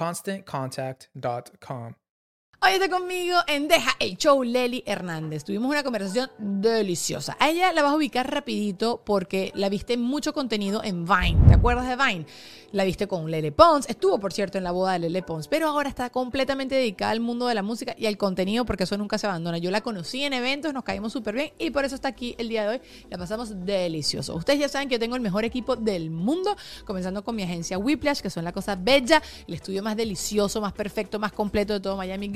[0.00, 1.94] ConstantContact.com.
[2.62, 5.44] Hoy está conmigo en Deja el Show Leli Hernández.
[5.44, 7.34] Tuvimos una conversación deliciosa.
[7.40, 11.38] A ella la vas a ubicar rapidito porque la viste mucho contenido en Vine.
[11.48, 12.26] ¿Te acuerdas de Vine?
[12.72, 13.88] La viste con Lele Pons.
[13.88, 15.48] Estuvo, por cierto, en la boda de Lele Pons.
[15.48, 18.98] Pero ahora está completamente dedicada al mundo de la música y al contenido porque eso
[18.98, 19.56] nunca se abandona.
[19.56, 22.50] Yo la conocí en eventos, nos caímos súper bien y por eso está aquí el
[22.50, 22.80] día de hoy.
[23.08, 24.34] La pasamos delicioso.
[24.34, 26.54] Ustedes ya saben que yo tengo el mejor equipo del mundo,
[26.84, 30.74] comenzando con mi agencia Whiplash, que son la cosa bella, el estudio más delicioso, más
[30.74, 32.28] perfecto, más completo de todo Miami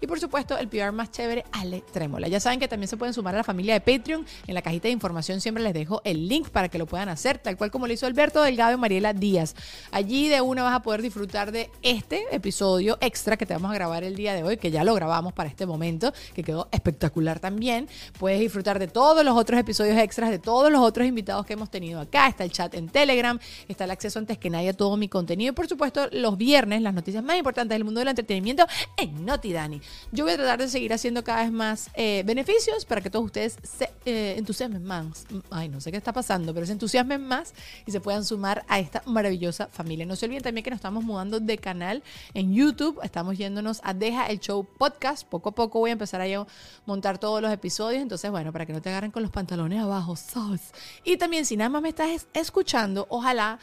[0.00, 2.28] y por supuesto el PR más chévere, Ale Trémola.
[2.28, 4.26] Ya saben que también se pueden sumar a la familia de Patreon.
[4.46, 7.38] En la cajita de información siempre les dejo el link para que lo puedan hacer,
[7.38, 9.54] tal cual como lo hizo Alberto Delgado y Mariela Díaz.
[9.90, 13.74] Allí de una vas a poder disfrutar de este episodio extra que te vamos a
[13.74, 17.40] grabar el día de hoy, que ya lo grabamos para este momento, que quedó espectacular
[17.40, 17.88] también.
[18.18, 21.70] Puedes disfrutar de todos los otros episodios extras, de todos los otros invitados que hemos
[21.70, 22.28] tenido acá.
[22.28, 23.38] Está el chat en Telegram,
[23.68, 26.82] está el acceso antes que nadie a todo mi contenido y por supuesto los viernes
[26.82, 28.66] las noticias más importantes del mundo del entretenimiento
[28.96, 29.80] en Noti Dani.
[30.10, 33.24] Yo voy a tratar de seguir haciendo cada vez más eh, beneficios para que todos
[33.24, 35.26] ustedes se eh, entusiasmen más.
[35.48, 37.54] Ay, no sé qué está pasando, pero se entusiasmen más
[37.86, 40.06] y se puedan sumar a esta maravillosa familia.
[40.06, 42.02] No se olviden también que nos estamos mudando de canal
[42.34, 42.98] en YouTube.
[43.04, 45.24] Estamos yéndonos a Deja el Show Podcast.
[45.28, 46.46] Poco a poco voy a empezar a
[46.84, 48.02] montar todos los episodios.
[48.02, 50.72] Entonces, bueno, para que no te agarren con los pantalones abajo, ¿sabes?
[51.04, 53.60] Y también, si nada más me estás escuchando, ojalá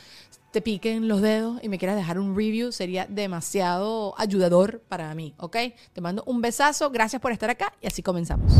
[0.55, 5.33] te piquen los dedos y me quieras dejar un review, sería demasiado ayudador para mí,
[5.37, 5.57] ¿ok?
[5.91, 8.53] Te mando un besazo, gracias por estar acá y así comenzamos.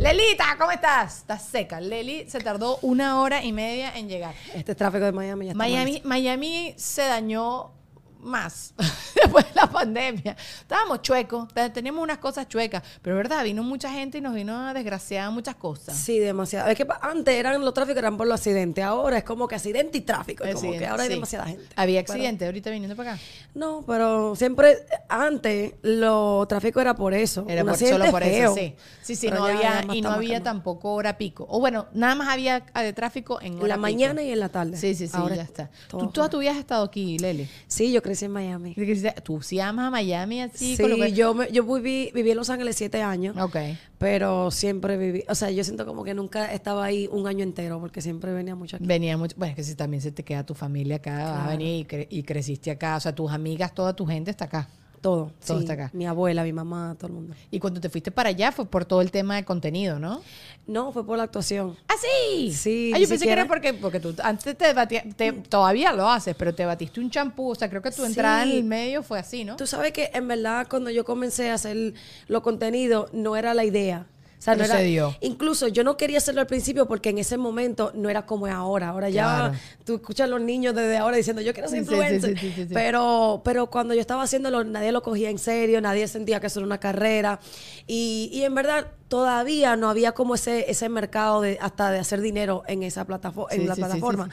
[0.00, 1.18] Lelita, ¿cómo estás?
[1.18, 1.80] Estás seca.
[1.80, 4.34] Leli se tardó una hora y media en llegar.
[4.52, 7.79] Este tráfico de Miami ya está Miami, Miami se dañó
[8.22, 8.74] más
[9.14, 10.36] después de la pandemia.
[10.60, 14.74] Estábamos chuecos, teníamos unas cosas chuecas, pero verdad, vino mucha gente y nos vino a
[14.74, 15.96] desgraciar muchas cosas.
[15.96, 16.68] Sí, demasiado.
[16.68, 19.98] Es que antes eran los tráficos eran por los accidentes, ahora es como que accidente
[19.98, 21.66] y tráfico, es como que ahora hay demasiada gente.
[21.76, 23.22] ¿Había accidentes ahorita viniendo para acá?
[23.54, 27.44] No, pero siempre antes los tráficos era por eso.
[27.48, 28.74] Era por, solo por eso, sí.
[29.02, 31.46] Sí, sí, no había y no había tampoco hora pico.
[31.48, 34.76] O bueno, nada más había ah, de tráfico en la mañana y en la tarde.
[34.76, 35.70] Sí, sí, sí, ahora ya está.
[35.88, 37.48] ¿Tú toda tu vida has estado aquí, Lele?
[37.66, 38.74] Sí, yo crecí en Miami.
[39.22, 40.76] ¿Tú sí amas a Miami así?
[40.76, 43.36] Sí, yo, yo viví, viví en Los Ángeles siete años.
[43.36, 43.56] Ok.
[43.98, 47.78] Pero siempre viví, o sea, yo siento como que nunca estaba ahí un año entero
[47.78, 48.86] porque siempre venía mucho aquí.
[48.86, 51.50] Venía mucho, bueno, es que si también se te queda tu familia acá, vas a
[51.50, 54.68] venir y, creciste acá, o sea, tus amigas, toda tu gente está acá.
[55.00, 55.32] Todo.
[55.46, 55.64] Todo sí.
[55.64, 55.90] está acá.
[55.94, 57.34] Mi abuela, mi mamá, todo el mundo.
[57.50, 60.20] Y cuando te fuiste para allá fue por todo el tema de contenido, ¿no?
[60.66, 61.76] No, fue por la actuación.
[61.88, 62.52] ¿Ah, sí?
[62.52, 66.08] Sí, Ah, yo pensé que era porque, porque tú antes te batías, te- todavía lo
[66.08, 69.02] haces, pero te batiste un champú, o sea, creo que tu entrada en el medio
[69.02, 69.56] fue así, ¿no?
[69.56, 71.94] Tú sabes que en verdad cuando yo comencé a hacer
[72.28, 74.06] los contenidos no era la idea.
[74.40, 75.14] O sea, no era, se dio.
[75.20, 78.54] Incluso yo no quería hacerlo al principio porque en ese momento no era como es
[78.54, 78.88] ahora.
[78.88, 79.52] Ahora ya
[79.84, 82.38] tú escuchas a los niños desde ahora diciendo yo quiero ser influencer.
[82.38, 82.72] sí, sí, sí, sí.
[82.72, 86.60] Pero, pero cuando yo estaba haciéndolo nadie lo cogía en serio, nadie sentía que eso
[86.60, 87.38] era una carrera.
[87.86, 92.22] Y, y en verdad todavía no había como ese, ese mercado de hasta de hacer
[92.22, 94.30] dinero en esa plataforma, en la plataforma.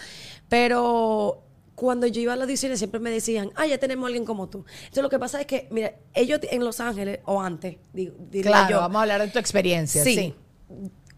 [0.48, 1.47] Pero
[1.77, 4.50] cuando yo iba a las audiciones siempre me decían, ah, ya tenemos a alguien como
[4.50, 4.65] tú.
[4.79, 8.68] Entonces lo que pasa es que, mira, ellos en Los Ángeles, o antes, digo, Claro,
[8.68, 10.03] yo, vamos a hablar de tu experiencia.
[10.03, 10.15] Sí.
[10.15, 10.35] Sí.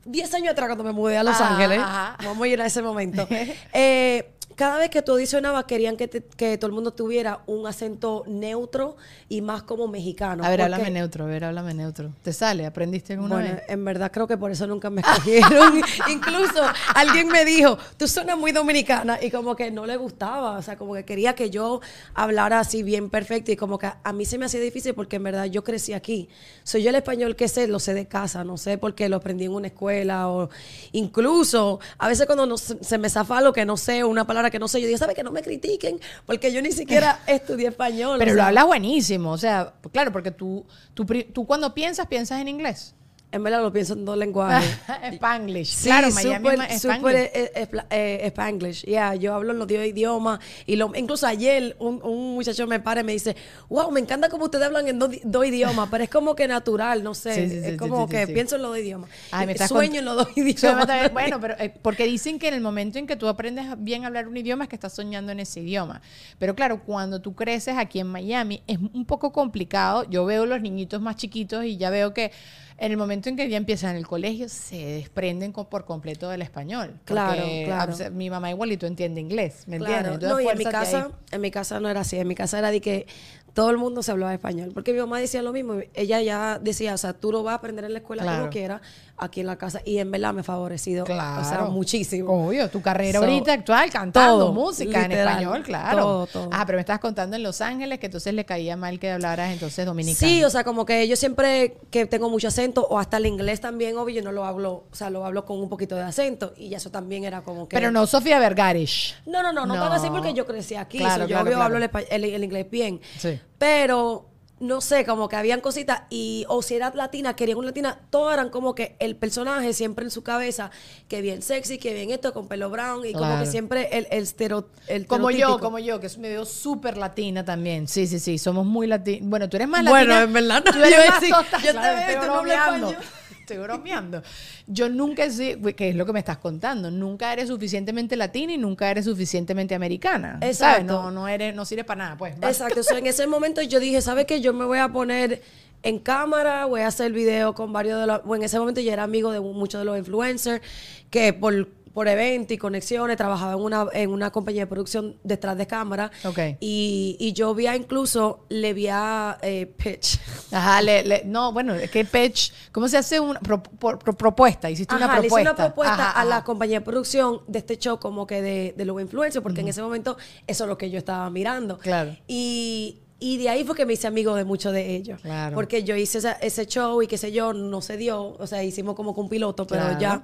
[0.03, 2.17] Diez años atrás cuando me mudé a Los Ángeles, ajá.
[2.25, 3.25] vamos a ir a ese momento.
[3.73, 7.65] eh, cada vez que tú audicionabas querían que, te- que todo el mundo tuviera un
[7.65, 8.97] acento neutro
[9.29, 10.44] y más como mexicano.
[10.44, 12.11] A ver, porque- háblame neutro, a ver, háblame neutro.
[12.21, 12.65] ¿Te sale?
[12.65, 13.63] ¿Aprendiste alguna Bueno, vez?
[13.69, 15.79] en verdad creo que por eso nunca me escogieron.
[16.11, 16.61] Incluso
[16.94, 20.77] alguien me dijo, tú suenas muy dominicana y como que no le gustaba, o sea,
[20.77, 21.79] como que quería que yo
[22.13, 25.23] hablara así bien perfecto y como que a mí se me hacía difícil porque en
[25.23, 26.27] verdad yo crecí aquí.
[26.63, 29.45] Soy yo el español que sé, lo sé de casa, no sé porque lo aprendí
[29.45, 30.50] en una escuela o
[30.91, 34.49] incluso a veces cuando no se se me zafa lo que no sé, una palabra
[34.51, 36.00] que no sé, yo digo, ¿sabe que no me critiquen?
[36.25, 38.19] Porque yo ni siquiera estudié español.
[38.19, 42.42] Pero o lo hablas buenísimo, o sea, claro, porque tú, tú, tú cuando piensas, piensas
[42.42, 42.96] en inglés.
[43.31, 44.68] En verdad lo pienso en dos lenguajes.
[45.14, 45.68] Spanglish.
[45.68, 47.16] Sí, claro, Miami súper, es Spanglish.
[47.16, 48.86] eh, eh, eh, Spanglish.
[48.86, 50.40] Ya, yo hablo los dos idiomas.
[50.66, 53.36] Y lo, incluso ayer un, un muchacho me para y me dice,
[53.70, 57.04] wow, me encanta cómo ustedes hablan en dos, dos idiomas, pero es como que natural,
[57.04, 57.36] no sé.
[57.36, 59.10] Sí, sí, sí, es como que pienso en los dos idiomas.
[59.31, 60.88] Ay, me Sueño en los dos idiomas.
[60.88, 64.06] también- bueno, pero eh, porque dicen que en el momento en que tú aprendes bien
[64.06, 66.02] a hablar un idioma es que estás soñando en ese idioma.
[66.40, 70.10] Pero claro, cuando tú creces aquí en Miami es un poco complicado.
[70.10, 72.31] Yo veo los niñitos más chiquitos y ya veo que
[72.80, 76.96] en el momento en que ya empiezan el colegio se desprenden por completo del español.
[77.06, 77.94] Claro, claro.
[78.12, 80.30] mi mamá igualito entiende inglés, ¿me Claro, entiendes?
[80.30, 82.72] no, y en mi casa, en mi casa no era así, en mi casa era
[82.72, 83.06] de que
[83.54, 86.94] todo el mundo se hablaba español, porque mi mamá decía lo mismo, ella ya decía,
[86.94, 88.40] o sea, tú lo vas a aprender en la escuela Claro.
[88.40, 88.81] como quieras,
[89.19, 91.71] aquí en la casa, y en verdad me ha favorecido, o sea, Claro.
[91.71, 92.48] muchísimo.
[92.48, 95.98] Obvio, tu carrera So, ahorita actual, cantando todo, música en español, claro.
[96.00, 96.50] todo, todo.
[96.51, 99.51] Ah, pero me estabas contando en Los Ángeles que entonces le caía mal que hablaras
[99.51, 100.27] entonces dominicano.
[100.31, 103.62] Sí, o sea, como que yo siempre que tengo mucho acento, o hasta el inglés
[103.62, 106.54] también, obvio, yo no lo hablo, o sea, lo hablo con un poquito de acento,
[106.57, 107.75] y eso también era como que...
[107.75, 109.16] Pero no Sofía Vergarish.
[109.25, 109.83] No, no, no, no, No.
[109.83, 110.98] tan así porque yo crecí aquí.
[111.00, 111.63] Claro, so, yo claro, obvio claro.
[111.66, 113.00] hablo el, espa- el- el inglés bien.
[113.18, 113.39] Sí.
[113.57, 114.25] Pero
[114.59, 118.33] no sé, como que habían cositas y o si era latina, querían una latina, todas
[118.33, 120.69] eran como que el personaje siempre en su cabeza,
[121.07, 124.23] que bien sexy, que bien esto, con pelo brown y como que siempre el, el,
[124.23, 127.88] estero- el Como yo, como yo, que es medio súper latina también.
[127.88, 129.29] Sí, sí, sí, somos muy latinos.
[129.29, 130.23] Bueno, tú eres más Bueno, latina.
[130.23, 132.57] en verdad no, tú eres yo más sí, total, yo te veo tú no hablas
[132.65, 132.89] bromeando.
[132.91, 133.13] español.
[133.50, 134.22] Estoy bromeando.
[134.68, 138.54] Yo nunca he sido, que es lo que me estás contando, nunca eres suficientemente latina
[138.54, 140.34] y nunca eres suficientemente americana.
[140.34, 140.57] ¿sabes?
[140.57, 140.84] Exacto.
[140.84, 142.36] No, no eres, no sirve para nada, pues.
[142.42, 144.40] Exacto, o sea, en ese momento yo dije, ¿sabes qué?
[144.40, 145.42] Yo me voy a poner
[145.81, 148.24] en cámara, voy a hacer video con varios de los...
[148.24, 150.62] Bueno, en ese momento yo era amigo de muchos de los influencers
[151.10, 151.68] que por,
[152.00, 156.10] por eventos y conexiones trabajaba en una, en una compañía de producción detrás de cámara.
[156.24, 156.40] Ok.
[156.62, 160.18] Y, y yo vi a incluso, le vi a eh, Pitch.
[160.54, 164.69] Ajá, le, le- no, bueno, es que Pitch, ¿cómo se hace una pro- pro- propuesta?
[164.69, 165.51] Hiciste una Ajá, le hice propuesta.
[165.51, 168.86] una propuesta Ajá, a la compañía de producción de este show como que de, de
[168.86, 170.16] los influencers, porque en ese momento
[170.48, 171.80] eso es lo que yo estaba mirando.
[171.80, 172.16] Claro.
[172.30, 175.21] Y, y de ahí fue que me hice amigo de muchos de ellos.
[175.21, 175.56] Claro.
[175.56, 178.63] Porque yo hice esa- ese show y qué sé yo, no se dio, o sea,
[178.63, 179.99] hicimos como que un piloto, pero Claro.
[179.99, 180.23] ya.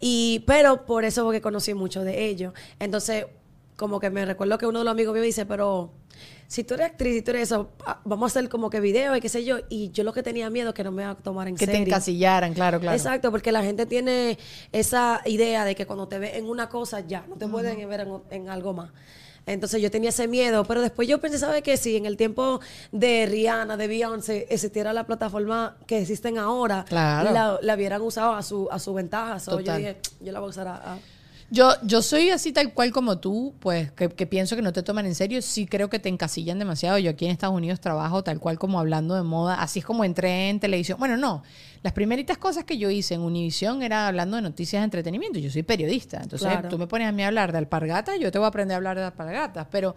[0.00, 2.52] Y, pero por eso fue que conocí mucho de ellos.
[2.78, 3.26] Entonces,
[3.76, 5.92] como que me recuerdo que uno de los amigos míos me dice, pero
[6.48, 9.14] si tú eres actriz, si tú eres eso, ah, vamos a hacer como que video
[9.16, 9.58] y qué sé yo.
[9.68, 11.66] Y yo lo que tenía miedo es que no me iba a tomar en Que
[11.66, 11.86] te serio.
[11.86, 12.96] encasillaran, claro, claro.
[12.96, 14.38] Exacto, porque la gente tiene
[14.72, 18.00] esa idea de que cuando te ve en una cosa ya, no te pueden ver
[18.00, 18.90] en, en algo más.
[19.46, 21.76] Entonces yo tenía ese miedo, pero después yo pensé, ¿sabes qué?
[21.76, 22.60] Si en el tiempo
[22.90, 27.30] de Rihanna, de Beyoncé, existiera la plataforma que existen ahora, Claro.
[27.32, 29.38] la, la hubieran usado a su, a su ventaja.
[29.38, 30.74] So, yo dije, yo la voy a usar a...
[30.94, 30.98] a-
[31.50, 34.82] Yo, yo soy así tal cual como tú, pues que, que pienso que no te
[34.82, 35.40] toman en serio.
[35.42, 36.98] Sí creo que te encasillan demasiado.
[36.98, 39.62] Yo aquí en Estados Unidos trabajo tal cual como hablando de moda.
[39.62, 40.98] Así es como entré en televisión.
[40.98, 41.44] Bueno, no.
[41.82, 45.38] Las primeritas cosas que yo hice en Univision era hablando de noticias de entretenimiento.
[45.38, 46.20] Yo soy periodista.
[46.20, 46.68] Entonces Claro.
[46.68, 48.78] tú me pones a mí a hablar de alpargatas, yo te voy a aprender a
[48.78, 49.68] hablar de alpargatas.
[49.70, 49.94] Pero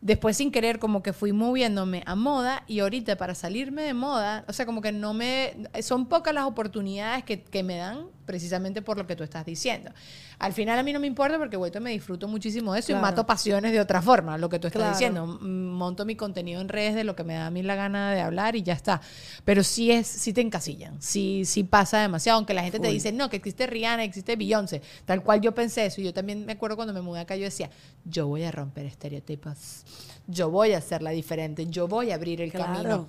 [0.00, 4.44] después sin querer como que fui moviéndome a moda y ahorita para salirme de moda,
[4.48, 5.54] o sea, como que no me...
[5.82, 9.90] Son pocas las oportunidades que, que me dan, precisamente por lo que tú estás diciendo.
[10.38, 12.94] Al final a mí no me importa porque, güey, me disfruto muchísimo de eso y
[12.94, 14.92] mato pasiones de otra forma, lo que tú estás Claro.
[14.92, 15.26] diciendo.
[15.26, 18.20] Monto mi contenido en redes de lo que me da a mí la gana de
[18.20, 19.00] hablar y ya está.
[19.44, 23.10] Pero sí es, sí te encasillan, sí, sí pasa demasiado, aunque la gente te dice,
[23.10, 26.00] no, que existe Rihanna, existe Beyoncé, tal cual yo pensé eso.
[26.00, 27.68] Y yo también me acuerdo cuando me mudé acá, yo decía,
[28.04, 29.82] yo voy a romper estereotipos,
[30.28, 32.72] yo voy a hacerla diferente, yo voy a abrir el Claro.
[32.74, 33.08] camino.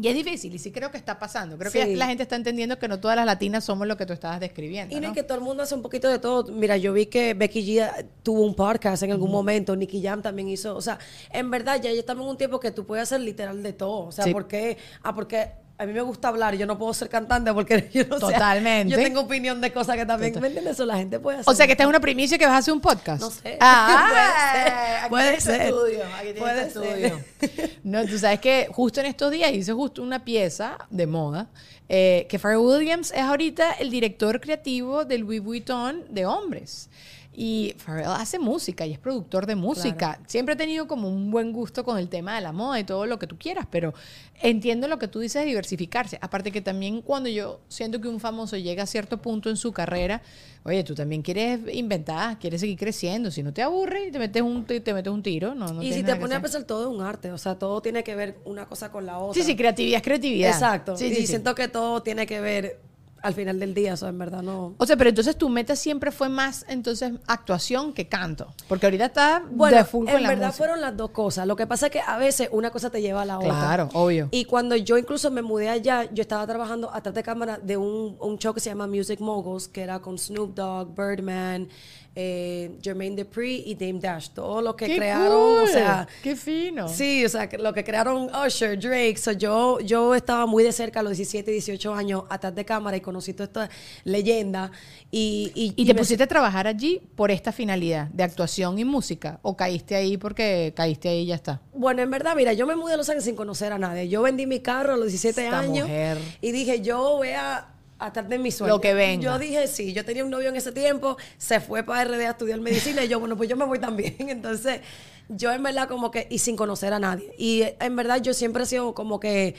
[0.00, 1.58] Y es difícil, y sí creo que está pasando.
[1.58, 1.96] Creo que Sí.
[1.96, 4.96] la gente está entendiendo que no todas las latinas somos lo que tú estabas describiendo.
[4.96, 6.44] Y no es que todo el mundo hace un poquito de todo.
[6.52, 10.48] Mira, yo vi que Becky G tuvo un podcast en algún momento, Nicky Jam también
[10.48, 10.76] hizo.
[10.76, 10.98] O sea,
[11.32, 14.06] en verdad ya estamos en un tiempo que tú puedes hacer literal de todo.
[14.06, 14.32] O sea, Sí.
[14.32, 14.78] ¿por qué?
[15.02, 18.16] Ah, porque a mí me gusta hablar yo no puedo ser cantante porque yo no
[18.16, 18.20] sé.
[18.20, 18.92] Totalmente.
[18.92, 20.74] Yo tengo opinión de cosas que también, ¿me entiendes?
[20.74, 21.50] Eso la gente puede hacer.
[21.50, 23.22] O sea, que esta es una primicia que vas a hacer un podcast.
[23.22, 23.56] No sé.
[23.60, 25.72] Ah, Puede ser.
[25.72, 26.12] aquí tienes tu Puede estudio, ser.
[26.12, 27.22] aquí tienes Puede ser.
[27.46, 27.78] estudio.
[27.82, 31.48] No, tú sabes que justo en estos días hice justo una pieza de moda
[31.88, 36.90] eh, que Pharrell Williams es ahorita el director creativo del Louis Vuitton de hombres.
[37.32, 40.20] Y Pharrell hace música y es productor de música.
[40.26, 43.06] Siempre ha tenido como un buen gusto con el tema de la moda y todo
[43.06, 43.94] lo que tú quieras, pero
[44.42, 46.18] entiendo lo que tú dices de diversificarse.
[46.20, 49.72] Aparte que también cuando yo siento que un famoso llega a cierto punto en su
[49.72, 50.22] carrera,
[50.64, 53.30] oye, tú también quieres inventar, quieres seguir creciendo.
[53.30, 55.92] Si no te aburre te metes un, te, te metes un tiro, no, no y
[55.92, 57.30] si te pones a pensar, todo es un arte.
[57.30, 59.40] O sea, todo tiene que ver una cosa con la otra.
[59.40, 60.50] Sí, sí, creatividad es creatividad.
[60.50, 60.96] Exacto.
[60.96, 61.26] Sí, y sí, sí.
[61.28, 62.89] siento que todo tiene que ver
[63.22, 63.94] al final del día.
[63.94, 64.74] O sea, en verdad no.
[64.78, 68.52] O sea, pero entonces tu meta siempre fue más entonces actuación que canto.
[68.68, 70.58] Porque ahorita está Bueno, de full con en la verdad música.
[70.58, 71.46] fueron las dos cosas.
[71.46, 73.50] Lo que pasa es que a veces una cosa te lleva a la otra.
[73.50, 74.28] Claro, obvio.
[74.30, 78.16] Y cuando yo incluso me mudé allá, yo estaba trabajando atrás de cámara de un,
[78.20, 81.68] un show que se llama Music Moguls, que era con Snoop Dogg, Birdman,
[82.14, 84.30] eh, Jermaine Dupri y Dame Dash.
[84.30, 86.08] Todo lo que ¡Qué crearon, o sea...
[86.22, 86.88] ¡Qué fino!
[86.88, 89.16] Sí, o sea, lo que crearon Usher, Drake.
[89.16, 92.96] So yo, yo estaba muy de cerca a los 17, 18 años atrás de cámara
[92.96, 93.70] y conocí toda esta
[94.04, 94.70] leyenda.
[95.10, 99.38] Y, y, ¿Y te pusiste a trabajar allí por esta finalidad de actuación y música?
[99.42, 101.60] ¿O caíste ahí porque caíste ahí y ya está?
[101.72, 104.08] Bueno, en verdad, mira, yo me mudé a Los Ángeles sin conocer a nadie.
[104.08, 106.18] Yo vendí mi carro a los 17 Esta años mujer.
[106.40, 107.68] y dije, yo voy a
[108.00, 108.74] atar de mi sueño.
[108.74, 109.22] Lo que venga.
[109.22, 112.30] Yo dije, sí, yo tenía un novio en ese tiempo, se fue para RD a
[112.30, 114.16] estudiar medicina y yo, bueno, pues yo me voy también.
[114.28, 114.80] Entonces,
[115.28, 117.32] yo en verdad como que, y sin conocer a nadie.
[117.38, 119.54] Y en verdad yo siempre he sido como que,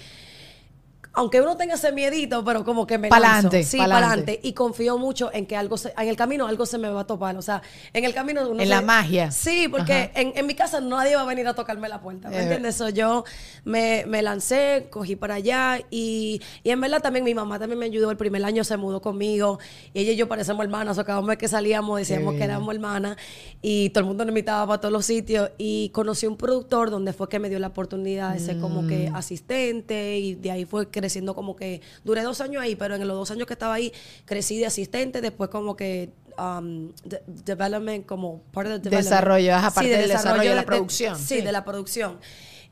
[1.13, 3.69] aunque uno tenga ese miedito, pero como que me Pa'lante, lanzo.
[3.69, 4.07] Sí, pa'lante.
[4.07, 4.39] pa'lante.
[4.43, 7.07] Y confío mucho en que algo, se- en el camino algo se me va a
[7.07, 7.35] topar.
[7.37, 7.61] O sea,
[7.93, 9.29] en el camino uno En se- la magia.
[9.31, 12.37] Sí, porque en, en mi casa nadie va a venir a tocarme la puerta, ¿me
[12.37, 12.41] Eh.
[12.43, 12.75] entiendes?
[12.75, 13.25] So, yo
[13.65, 17.85] me, me lancé, cogí para allá y, y en verdad también mi mamá también me
[17.87, 18.09] ayudó.
[18.11, 19.59] El primer año se mudó conmigo
[19.93, 20.97] y ella y yo parecemos hermanas.
[20.97, 22.51] O cada vez que salíamos decíamos que bien.
[22.51, 23.17] éramos hermanas
[23.61, 27.11] y todo el mundo nos invitaba para todos los sitios y conocí un productor donde
[27.13, 29.15] fue que me dio la oportunidad de ser como que Mm.
[29.15, 33.17] asistente y de ahí fue creciendo como que duré dos años ahí, pero en los
[33.17, 33.91] dos años que estaba ahí
[34.25, 39.03] crecí de asistente, después como que um, de- development como part of the development.
[39.09, 41.41] Desarrollo, ajá, parte del desarrollo de la de- producción, sí, sí.
[41.41, 42.19] de la producción.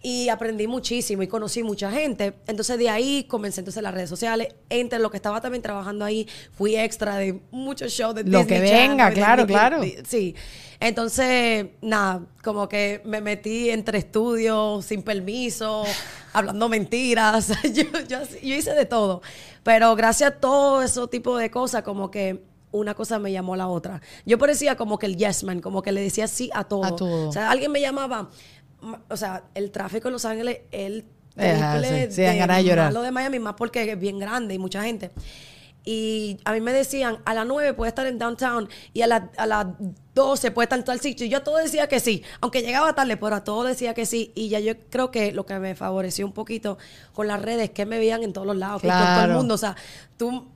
[0.02, 2.34] Y aprendí muchísimo y conocí mucha gente.
[2.48, 4.56] Entonces de ahí comencé entonces las redes sociales.
[4.70, 8.62] Entre lo que estaba también trabajando ahí, fui extra de muchos shows de Lo Disney
[8.62, 9.84] que Channel, venga, de claro, Disney- claro.
[10.08, 10.36] Sí.
[10.80, 15.84] Entonces, nada, como que me metí entre estudios, sin permiso,
[16.34, 17.50] hablando mentiras.
[17.74, 19.22] yo, yo, yo hice de todo.
[19.64, 23.58] Pero gracias a todo ese tipo de cosas, como que una cosa me llamó a
[23.58, 24.02] la otra.
[24.26, 26.84] Yo parecía como que el yes man, como que le decía sí a todo.
[26.86, 27.30] A todo.
[27.30, 28.30] O sea, alguien me llamaba,
[28.82, 31.06] ma- o sea, el tráfico en Los Ángeles, el
[31.36, 32.86] triple sí, sí, ganas de llorar.
[32.88, 35.12] malo de Miami, más porque es bien grande y mucha gente.
[35.92, 39.32] Y a mí me decían, a las 9 puede estar en downtown y a, la-
[39.38, 39.66] a las
[40.14, 41.26] 12 puede estar en tal sitio.
[41.26, 44.06] Y yo a todo decía que sí, aunque llegaba tarde, pero a todo decía que
[44.06, 44.32] sí.
[44.36, 46.78] Y ya yo creo que lo que me favoreció un poquito
[47.12, 49.16] con las redes es que me veían en todos los lados, que con todo el
[49.16, 49.34] Claro.
[49.34, 49.56] mundo.
[49.56, 49.76] O sea,
[50.16, 50.48] tú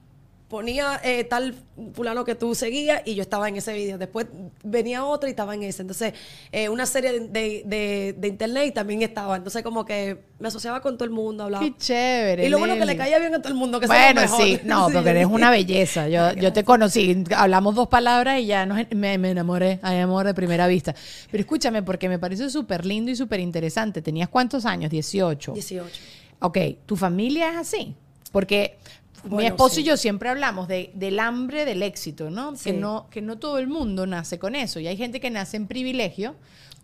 [0.54, 1.56] ponía eh, tal
[1.96, 3.98] fulano que tú seguías y yo estaba en ese video.
[3.98, 4.28] Después
[4.64, 5.82] venía otro y estaba en ese.
[5.82, 6.14] Entonces,
[6.52, 9.36] eh, una serie de, de, de- de internet y también estaba.
[9.36, 11.64] Entonces, como que me asociaba con todo el mundo, hablaba.
[11.66, 12.46] Qué chévere.
[12.46, 14.44] Y lo bueno que le caía bien a todo el mundo, que Bueno, mejor.
[14.44, 16.08] sí, no, Sí, porque eres una belleza.
[16.08, 20.28] Yo, yo te conocí, hablamos dos palabras y ya nos- me, me enamoré, hay amor
[20.28, 20.94] de primera vista.
[21.32, 24.04] Pero escúchame, porque me parece súper lindo y súper interesante.
[24.04, 24.92] ¿Tenías cuántos años?
[24.92, 25.54] 18.
[25.54, 26.00] 18.
[26.42, 27.96] Ok, ¿tu familia es así?
[28.32, 28.78] Porque
[29.24, 29.82] mi esposo sí.
[29.82, 32.56] y yo siempre hablamos de, del hambre del éxito, ¿no?
[32.56, 32.72] Sí.
[32.72, 33.08] Que ¿no?
[33.10, 34.80] que no todo el mundo nace con eso.
[34.80, 36.36] Y hay gente que nace en privilegio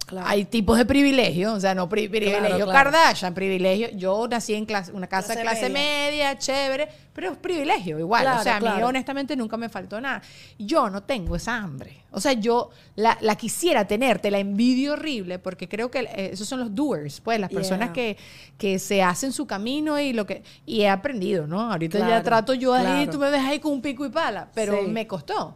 [0.10, 0.28] Claro.
[0.28, 2.72] Hay tipos de privilegio, o sea, no pri- privilegio claro.
[2.72, 3.90] Kardashian, privilegio.
[3.92, 6.36] Yo nací en clase, una casa Clase clase, media.
[6.36, 8.26] chévere, pero es privilegio igual.
[8.40, 10.24] O sea, a mí honestamente nunca me faltó nada.
[10.58, 11.98] Yo no tengo esa hambre.
[12.12, 16.32] O sea, yo la, la quisiera tener, te la envidio horrible, porque creo que eh,
[16.34, 17.94] esos son los doers, pues, las personas Yeah.
[17.94, 18.18] que,
[18.58, 20.42] que se hacen su camino y lo que.
[20.66, 21.72] Y he aprendido, ¿no?
[21.72, 24.80] Ahorita ya trato yo ahí, tú me ves ahí con un pico y pala, pero
[24.82, 24.88] Sí.
[24.90, 25.56] me costó.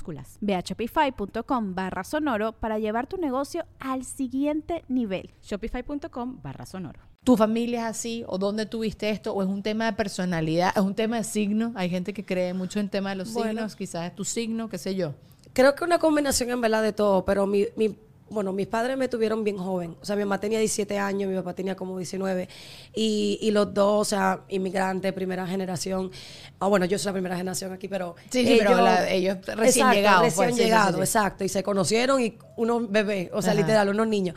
[0.41, 5.31] Ve a shopify.com barra sonoro para llevar tu negocio al siguiente nivel.
[5.41, 6.99] Shopify.com barra sonoro.
[7.23, 8.23] ¿Tu familia es así?
[8.27, 9.33] ¿O dónde tuviste esto?
[9.33, 10.71] ¿O es un tema de personalidad?
[10.75, 11.71] ¿Es un tema de signo?
[11.75, 13.51] Hay gente que cree mucho en tema de los Bueno.
[13.51, 13.75] signos.
[13.75, 15.13] Quizás es tu signo, qué sé yo.
[15.53, 17.95] Creo que una combinación en verdad de todo, pero mi, mi-
[18.31, 19.95] bueno, mis padres me tuvieron bien joven.
[20.01, 22.47] O sea, mi mamá tenía 17 años, mi papá tenía como 19.
[22.95, 26.09] Y, y los dos, o sea, inmigrantes, primera generación.
[26.59, 28.15] Ah, bueno, yo soy la primera generación aquí, pero.
[28.29, 31.01] Sí, sí, pero la- ellos recién Exacto, llegados, Recién pues, sí, sí, llegados, sí, sí.
[31.01, 31.43] exacto.
[31.43, 33.61] Y se conocieron y unos bebés, o sea, Ajá.
[33.61, 34.35] literal, unos niños.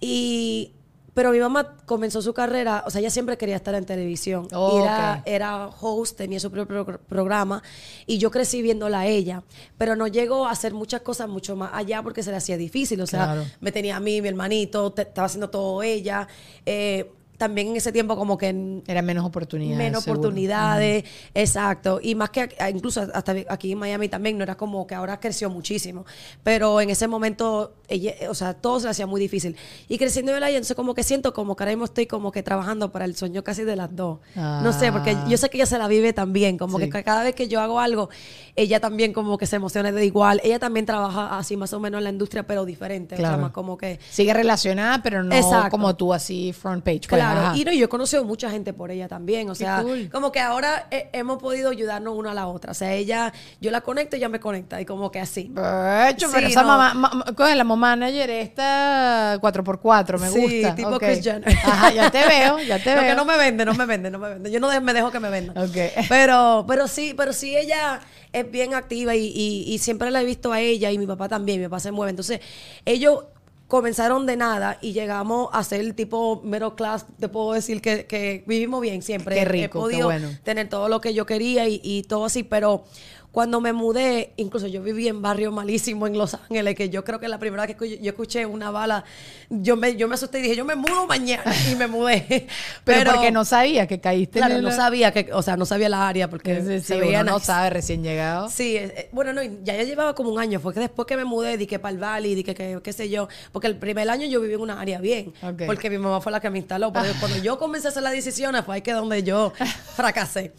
[0.00, 0.72] Y.
[1.14, 4.48] Pero mi mamá comenzó su carrera, o sea, ella siempre quería estar en televisión.
[4.54, 7.62] Oh, y era, host, tenía su propio pro- programa
[8.06, 9.42] y yo crecí viéndola a ella,
[9.76, 13.00] pero no llegó a hacer muchas cosas mucho más allá porque se le hacía difícil,
[13.02, 13.44] o sea, Claro.
[13.60, 16.26] me tenía a mí, mi hermanito, te- estaba haciendo todo ella.
[16.64, 17.10] eh,
[17.42, 18.48] también en ese tiempo como que
[18.86, 19.76] Eran menos oportunidades.
[19.78, 20.20] menos seguro.
[20.20, 21.98] oportunidades, exacto.
[22.02, 25.50] Y más que incluso hasta aquí en Miami también, no era como que ahora creció
[25.50, 26.04] muchísimo.
[26.42, 29.56] Pero en ese momento, ella, o sea, todo se le hacía muy difícil.
[29.88, 32.92] Y creciendo yo, entonces como que siento como que ahora mismo estoy como que trabajando
[32.92, 34.18] para el sueño casi de las dos.
[34.36, 35.26] No sé, porque Ah.
[35.28, 36.88] yo sé que ella se la vive también, como Sí.
[36.88, 38.08] que cada vez que yo hago algo,
[38.56, 40.40] ella también como que se emociona de igual.
[40.44, 43.14] Ella también trabaja así más o menos en la industria, pero diferente.
[43.14, 43.42] O sea, Claro.
[43.42, 43.98] más como que...
[44.10, 45.70] Sigue relacionada, pero no Exacto.
[45.70, 47.00] como tú así front page.
[47.08, 47.56] pues, Claro, ajá.
[47.56, 50.08] y no, yo he conocido mucha gente por ella también, o sea, cool.
[50.10, 53.70] como que ahora eh, hemos podido ayudarnos una a la otra, o sea, ella, yo
[53.70, 55.48] la conecto y ella me conecta, y como que así.
[55.50, 56.68] Becho, pero Sí, esa no.
[56.68, 60.74] mamá, ma- coge la mamá manager esta 4x4, me Sí, gusta.
[60.74, 60.98] tipo ok.
[60.98, 61.48] Kris Jenner.
[61.48, 63.02] Ajá, ya te veo, ya te veo.
[63.02, 64.50] que no me vende, no me vende, no me vende.
[64.50, 65.56] Yo no de- me dejo que me vendan.
[65.58, 65.76] Ok.
[66.08, 68.00] Pero, pero sí, pero sí ella
[68.32, 71.28] es bien activa y, y- y siempre la he visto a ella y mi papá
[71.28, 72.10] también, mi papá se mueve.
[72.10, 72.40] Entonces,
[72.84, 73.24] ellos
[73.72, 78.04] comenzaron de nada y llegamos a ser el tipo middle class, te puedo decir que,
[78.04, 79.34] que vivimos bien siempre.
[79.34, 80.28] Qué He rico, qué podido bueno.
[80.44, 82.84] tener todo lo que yo quería y, y todo así, pero
[83.32, 87.18] cuando me mudé, incluso yo viví en barrio malísimo en Los Ángeles, que yo creo
[87.18, 89.04] que la primera vez que yo escuché una bala,
[89.48, 92.46] yo me, yo me asusté y dije, yo me mudo mañana y me mudé.
[92.84, 94.64] Pero, porque no sabía que caíste Claro, en el...
[94.64, 97.24] no sabía que, o sea, no sabía la área porque Sí, sí, se uno veía
[97.24, 98.50] no sabe recién llegado.
[98.50, 101.16] Sí, eh, eh, bueno, no, ya yo llevaba como un año, fue que después que
[101.16, 104.10] me mudé, di que para el Valley, di que, qué sé yo, porque el primer
[104.10, 105.32] año yo viví en una área bien,
[105.64, 108.12] porque mi mamá fue la que me instaló, pero cuando yo comencé a hacer las
[108.12, 109.54] decisiones fue ahí que donde yo
[109.96, 110.52] fracasé.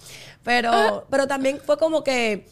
[0.44, 2.46] Pero, pero también fue como que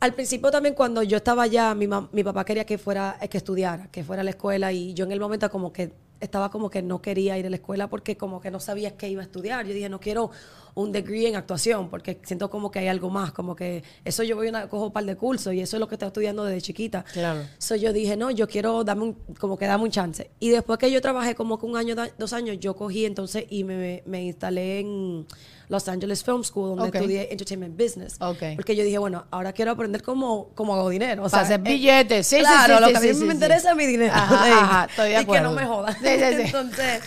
[0.00, 3.38] al principio también cuando yo estaba allá, mi, mi papá quería que fuera, eh, que
[3.38, 6.70] estudiara, que fuera a la escuela y yo en el momento como que estaba como
[6.70, 9.24] que no quería ir a la escuela porque como que no sabía qué iba a
[9.24, 9.66] estudiar.
[9.66, 10.30] Yo dije, no quiero
[10.74, 14.36] un degree en actuación porque siento como que hay algo más, como que eso yo
[14.36, 16.60] voy a cojo un par de cursos y eso es lo que estoy estudiando desde
[16.60, 17.04] chiquita.
[17.12, 17.42] Claro.
[17.58, 20.30] So yo dije, no, yo quiero darme un, como que darme un chance.
[20.38, 23.64] Y después que yo trabajé como que un año, dos años, yo cogí entonces y
[23.64, 25.26] me, me instalé en
[25.68, 28.16] Los Angeles Film School, donde estudié Entertainment Business.
[28.20, 28.56] Ok.
[28.56, 31.24] Porque yo dije, bueno, ahora quiero aprender cómo, cómo hago dinero.
[31.24, 32.26] O sea, hacer eh, billetes.
[32.26, 34.12] Sí, sí, claro, sí, lo sí, que a mí sí, me interesa es mi dinero.
[34.14, 34.52] Ajá, Sí.
[34.52, 35.96] ajá, estoy de Y que no me jodan.
[36.04, 37.02] Entonces,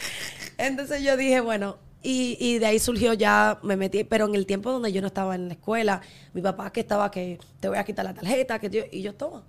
[0.58, 4.45] entonces yo dije, bueno, y, y de ahí surgió ya, me metí, pero en el
[4.45, 6.02] tiempo donde yo no estaba en la escuela,
[6.34, 9.13] mi papá que estaba que te voy a quitar la tarjeta, que yo, y yo,
[9.13, 9.43] toma,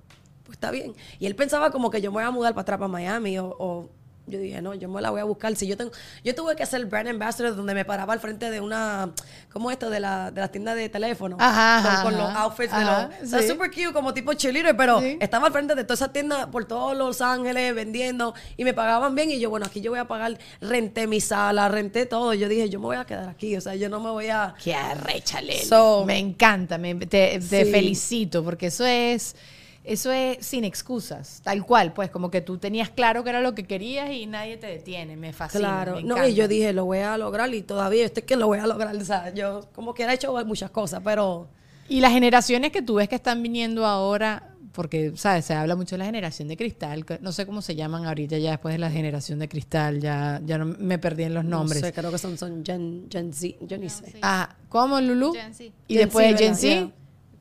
[0.45, 0.95] pues está bien.
[1.19, 3.55] Y él pensaba como que yo me voy a mudar para atrás, para Miami, o,
[3.59, 3.91] o
[4.27, 5.55] yo dije, no, yo me la voy a buscar.
[5.57, 5.91] Si yo tengo,
[6.25, 9.11] yo tuve que hacer brand ambassador donde me paraba al frente de una,
[9.53, 9.91] ¿cómo esto?
[9.91, 11.37] De la, de la tienda de teléfono.
[11.41, 13.27] Ajá, con, ajá, con los outfits Ajá, de los.
[13.27, 13.49] O sea, sí.
[13.49, 15.19] super cute, como tipo cheerleader, pero Sí.
[15.21, 19.15] estaba al frente de toda esa tienda por todos Los Ángeles vendiendo y me pagaban
[19.15, 19.31] bien.
[19.31, 22.33] Y yo, bueno, aquí yo voy a pagar, renté mi sala, renté todo.
[22.35, 23.57] Yo dije, yo me voy a quedar aquí.
[23.57, 24.55] O sea, yo no me voy a.
[24.63, 25.41] Qué arrecha.
[25.69, 27.71] So- me encanta, me, te, te Sí.
[27.71, 29.35] felicito, porque eso es,
[29.85, 33.55] eso es sin excusas, tal cual, pues como que tú tenías claro que era lo
[33.55, 35.61] que querías y nadie te detiene, me fascina.
[35.61, 38.47] Claro, me no, y yo dije, lo voy a lograr y todavía estoy que lo
[38.47, 38.95] voy a lograr.
[38.95, 41.49] O sea, yo como quiera he hecho muchas cosas, pero
[41.89, 45.47] Y las generaciones que tú ves que están viniendo ahora, porque, ¿sabes?
[45.47, 48.39] Se habla mucho de la generación de cristal, que no sé cómo se llaman ahorita
[48.39, 51.83] ya después de la generación de cristal, ya, ya no me perdí en los nombres.
[51.83, 54.15] no sé, creo que son, son Gen, Gen Z, yo ni sé.
[54.23, 55.33] Ah, ¿cómo, Lulu?
[55.35, 55.65] Gen Z.
[55.89, 56.55] Y Gen después Z, de Gen.
[56.55, 56.91] Z, Yeah.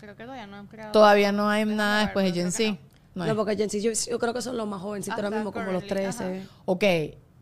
[0.01, 0.91] Creo que todavía no han creado.
[0.91, 2.77] todavía no hay nada ver, después de Gen Z.
[3.13, 5.71] No porque Gen Z, yo, yo creo que son los más jovencitos ahora mismo, como
[5.71, 6.23] los currently, 13.
[6.23, 6.47] ajá.
[6.65, 6.83] Ok,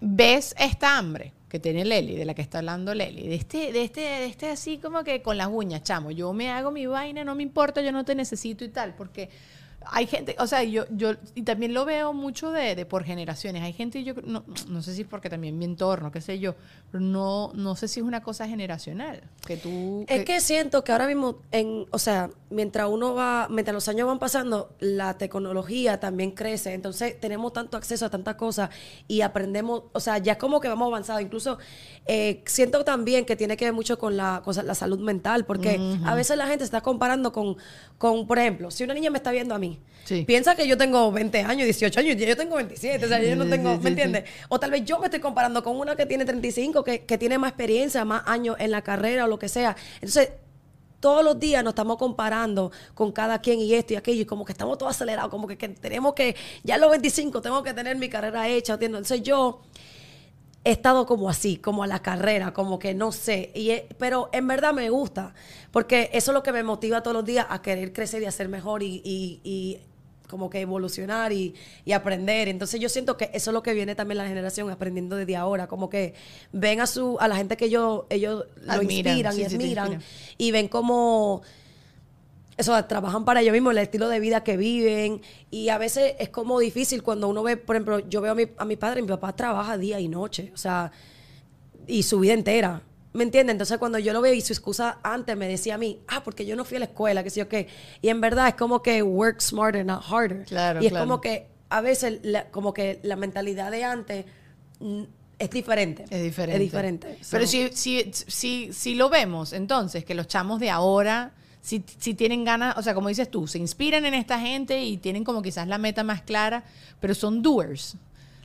[0.01, 3.83] ves esta hambre que tiene Leli, de la que está hablando Leli, de este, de
[3.83, 7.23] este, de este así como que con las uñas, chamo, yo me hago mi vaina,
[7.23, 9.29] no me importa, yo no te necesito y tal, porque
[9.91, 13.63] hay gente, o sea, yo, yo, y también lo veo mucho de, de por generaciones,
[13.63, 16.55] hay gente, yo no, no sé si es porque también mi entorno, qué sé yo,
[16.91, 20.05] pero no, no sé si es una cosa generacional, que tú...
[20.07, 24.07] Es que siento que ahora mismo, en, o sea, mientras uno va, mientras los años
[24.07, 26.73] van pasando, la tecnología también crece.
[26.73, 28.69] Entonces tenemos tanto acceso a tantas cosas
[29.07, 31.19] y aprendemos, o sea, ya es como que vamos avanzado.
[31.19, 31.57] Incluso
[32.05, 35.79] eh, siento también que tiene que ver mucho con la, cosa, la salud mental, porque
[36.05, 37.57] a veces la gente se está comparando con,
[37.97, 40.23] con, por ejemplo, si una niña me está viendo a mí, Sí.
[40.23, 43.47] piensa que yo tengo 20 años, 18 años, yo tengo 27, o sea, yo no
[43.47, 44.23] tengo, ¿me entiendes?
[44.47, 47.37] O tal vez yo me estoy comparando con una que tiene 35, que, que tiene
[47.37, 49.75] más experiencia, más años en la carrera o lo que sea.
[49.95, 50.29] Entonces,
[50.99, 54.45] todos los días nos estamos comparando con cada quien y esto y aquello, y como
[54.45, 57.73] que estamos todos acelerados, como que, que tenemos que, ya a los 25 tengo que
[57.73, 58.99] tener mi carrera hecha, ¿entiendes?
[58.99, 59.61] Entonces yo
[60.63, 64.29] he estado como así, como a la carrera, como que no sé, y he- pero
[64.33, 65.33] en verdad me gusta,
[65.71, 68.31] porque eso es lo que me motiva todos los días a querer crecer y a
[68.31, 69.79] ser mejor y, y- y
[70.29, 72.49] como que evolucionar y, y aprender.
[72.49, 75.65] Entonces yo siento que eso es lo que viene también la generación aprendiendo desde ahora,
[75.67, 76.13] como que
[76.51, 80.03] ven a su a la gente que ellos ellos lo inspiran sí, y sí, admiran
[80.37, 81.41] y ven como
[82.59, 85.21] eso, trabajan para ellos mismos, el estilo de vida que viven.
[85.49, 88.45] Y a veces es como difícil cuando uno ve, por ejemplo, yo veo a mi,
[88.57, 90.91] a mi padre, mi papá trabaja día y noche, o sea,
[91.87, 92.81] y su vida entera.
[93.11, 93.53] ¿Me entiendes?
[93.53, 96.45] Entonces cuando yo lo veo y su excusa antes me decía a mí, ah, porque
[96.45, 97.67] yo no fui a la escuela, que sé yo qué.
[98.03, 100.45] Y en verdad es como que work smarter, not harder.
[100.45, 101.05] Claro, y es claro.
[101.07, 104.25] como que a veces la- como que la mentalidad de antes
[104.79, 105.01] mm,
[105.39, 106.03] es diferente.
[106.11, 106.53] Es diferente.
[106.55, 107.17] Es diferente.
[107.31, 111.83] Pero So- si, si, si, si lo vemos, entonces, que los chamos de ahora, si,
[111.97, 115.23] si tienen ganas, o sea, como dices tú, se inspiran en esta gente y tienen
[115.23, 116.63] como quizás la meta más clara,
[116.99, 117.95] pero son doers.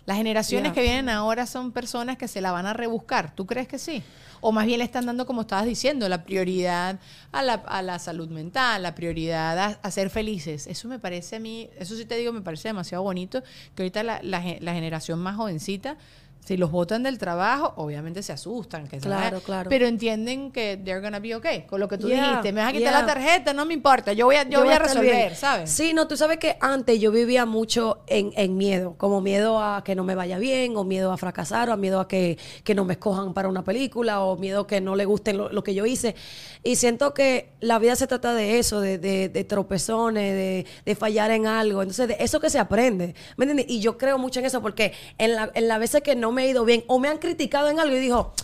[0.07, 0.75] Las generaciones Yeah.
[0.75, 3.35] que vienen ahora son personas que se la van a rebuscar.
[3.35, 4.03] ¿Tú crees que sí?
[4.43, 6.99] O más bien le están dando, como estabas diciendo, la prioridad
[7.33, 10.67] a la, a la salud mental, la prioridad a, a ser felices.
[10.67, 13.43] Eso me parece a mí, eso sí te digo, me parece demasiado bonito,
[13.75, 15.97] que ahorita la, la generación más jovencita,
[16.45, 18.87] si los botan del trabajo, obviamente se asustan.
[18.87, 19.71] Que Claro, a- claro.
[19.71, 21.63] Pero entienden que they're gonna be okay.
[21.63, 23.01] Con lo que tú Yeah, dijiste, me vas a quitar yeah.
[23.01, 25.35] la tarjeta, no me importa, yo voy a, yo voy a resolver, bien.
[25.37, 25.71] ¿sabes?
[25.71, 29.83] Sí, no, tú sabes que antes yo vivía mucho en, en miedo, como miedo a
[29.85, 32.85] que no me vaya bien, o miedo a fracasar, o miedo a que, que no
[32.85, 35.87] me escojan para una película, o miedo que no le guste lo, lo que yo
[35.87, 36.15] hice.
[36.63, 40.95] Y siento que la vida se trata de eso, de, de- de tropezones, de, de
[40.95, 41.83] fallar en algo.
[41.83, 43.15] Entonces, de eso que se aprende.
[43.37, 43.67] ¿Me entiendes?
[43.69, 46.45] Y yo creo mucho en eso, porque en la, en las veces que no me
[46.45, 48.35] he ido bien, o me han criticado en algo y dijo,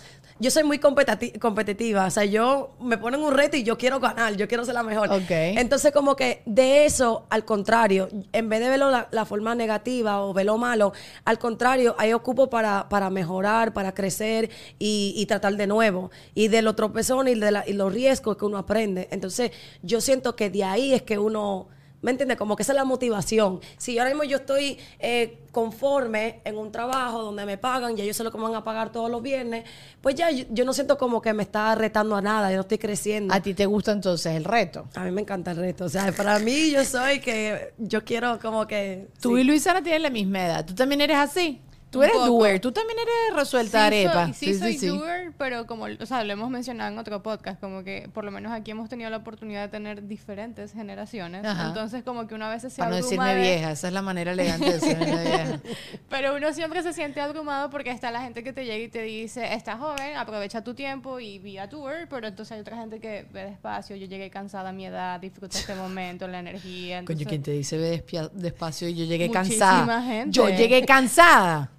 [0.43, 4.01] yo soy muy competati- competitiva, o sea, yo me ponen un reto y yo quiero
[4.01, 5.13] ganar, yo quiero ser la mejor.
[5.59, 10.23] Entonces, como que de eso, al contrario, en vez de verlo la, la forma negativa
[10.23, 10.95] o verlo malo,
[11.27, 14.49] al contrario, ahí ocupo para, para mejorar, para crecer
[14.79, 16.11] y, y tratar de nuevo.
[16.35, 19.09] Y de los tropezones y de la- y los riesgos que uno aprende.
[19.11, 19.51] Entonces,
[19.83, 21.69] yo siento que de ahí es que uno...
[22.03, 22.39] ¿Me entiendes?
[22.39, 23.61] Como que esa es la motivación.
[23.77, 28.15] Si ahora mismo yo estoy eh, conforme en un trabajo donde me pagan, ya yo
[28.15, 29.65] sé lo que me van a pagar todos los viernes,
[30.01, 32.63] pues ya yo, yo no siento como que me está retando a nada, yo no
[32.63, 33.35] estoy creciendo.
[33.35, 34.89] A ti te gusta entonces el reto.
[34.95, 35.85] A mí me encanta el reto.
[35.85, 39.09] O sea, para mí yo soy que yo quiero como que...
[39.21, 39.43] Tú sí.
[39.43, 40.65] y Luisana tienen la misma edad.
[40.65, 41.61] ¿Tú también eres así?
[41.91, 42.27] Tú eres poco.
[42.27, 42.61] doer.
[42.61, 44.27] Tú también eres resuelta arepa.
[44.33, 47.83] Soy, sí, soy doer, pero como, o sea, lo hemos mencionado en otro podcast, como
[47.83, 51.45] que por lo menos aquí hemos tenido la oportunidad de tener diferentes generaciones.
[51.45, 51.69] Ajá.
[51.69, 53.73] Entonces, como que una vez se Para no decirme de- vieja.
[53.73, 55.61] Esa es la manera elegante de decirme vieja.
[56.09, 59.03] Pero uno siempre se siente abrumado porque está la gente que te llega y te
[59.03, 63.01] dice, estás joven, aprovecha tu tiempo y be a tour, pero entonces hay otra gente
[63.01, 66.99] que ve despacio, yo llegué cansada a mi edad, disfruta este momento, la energía.
[67.05, 70.03] Coño, entonces- quien te dice ve despacio y yo llegué Muchísima cansada.
[70.03, 70.33] gente.
[70.33, 71.71] Yo llegué cansada.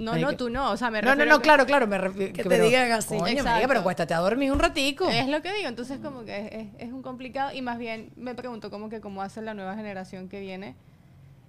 [0.00, 0.70] No, no, tú no.
[0.70, 1.86] O sea, me No, no, no, que- claro, claro.
[1.86, 3.16] Me refiero, Que te digan así.
[3.18, 3.68] Coño, Exacto.
[3.68, 5.08] pero cuéstate a dormir un ratico.
[5.08, 8.10] Es lo que digo, entonces como que es, es- es un complicado y más bien
[8.16, 10.74] me pregunto como que cómo hace la nueva generación que viene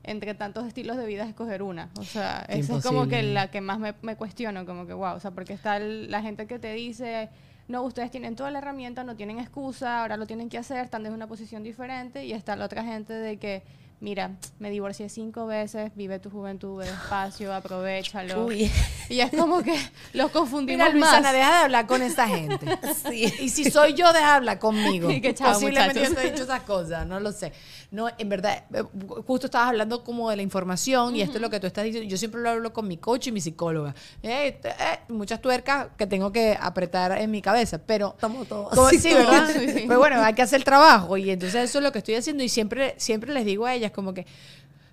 [0.04, 1.90] entre tantos estilos de vida escoger una.
[2.00, 5.14] O sea, esa es como que la que más me, me cuestiono, como que wow,
[5.16, 7.30] o sea, porque está el- la gente que te dice,
[7.68, 11.04] no, ustedes tienen toda la herramienta, no tienen excusa, ahora lo tienen que hacer, están
[11.04, 13.62] desde una posición diferente y está la otra gente de que,
[14.02, 18.46] mira, me divorcié cinco veces, vive tu juventud, ve despacio, aprovechalo.
[18.48, 18.70] Uy.
[19.10, 19.76] Y es como que
[20.14, 21.34] los confundimos Mira, Luisana, más.
[21.34, 22.66] deja de hablar con esta gente.
[23.10, 23.34] Sí.
[23.40, 25.10] Y si soy yo, deja de hablar conmigo.
[25.12, 26.16] Y que chao, Posiblemente yo muchachos.
[26.22, 27.52] te he dicho esas cosas, no lo sé.
[27.92, 28.84] No, en verdad, eh,
[29.26, 32.10] justo estabas hablando como de la información y esto es lo que tú estás diciendo.
[32.10, 33.94] Yo siempre lo hablo con mi coach y mi psicóloga.
[34.24, 34.72] Eh, eh,
[35.10, 38.14] muchas tuercas que tengo que apretar en mi cabeza, pero...
[38.16, 39.14] Estamos todos Como- sí.
[39.14, 39.50] ¿verdad?
[39.52, 39.86] Sí, sí.
[39.88, 42.44] Pero bueno, hay que hacer el trabajo y entonces eso es lo que estoy haciendo
[42.44, 44.25] y siempre, siempre les digo a ellas como que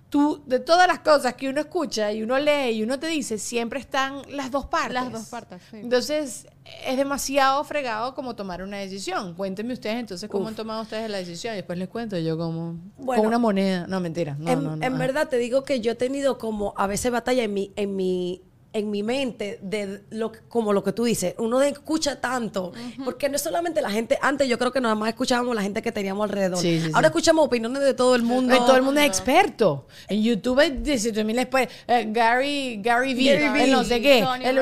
[0.09, 3.37] tú, de todas las cosas que uno escucha y uno lee y uno te dice,
[3.37, 4.93] siempre están las dos partes.
[4.93, 5.77] Las dos partes, sí.
[5.77, 6.47] Entonces,
[6.85, 9.33] es demasiado fregado como tomar una decisión.
[9.35, 12.75] Cuéntenme ustedes entonces cómo han tomado ustedes la decisión y después les cuento yo como
[12.97, 13.21] Bueno.
[13.21, 13.87] con una moneda.
[13.87, 14.35] No, mentira.
[14.39, 14.85] No, en no, no.
[14.85, 17.95] en verdad te digo que yo he tenido como a veces batalla en mi, en
[17.95, 21.33] mi, en mi mente de lo que- como lo que tú dices.
[21.39, 22.71] Uno escucha tanto,
[23.03, 25.81] porque no es solamente la gente, antes yo creo que nada más escuchábamos la gente
[25.81, 26.59] que teníamos alrededor.
[26.59, 27.11] Sí, sí, Ahora sí.
[27.11, 28.55] escuchamos opiniones de todo el mundo.
[28.57, 29.87] Todo el mundo es experto.
[30.07, 31.75] En YouTube hay 18 mil expertos.
[31.87, 34.19] Eh, Gary, Gary V, Gary Vee, el no sé qué.
[34.43, 34.59] El.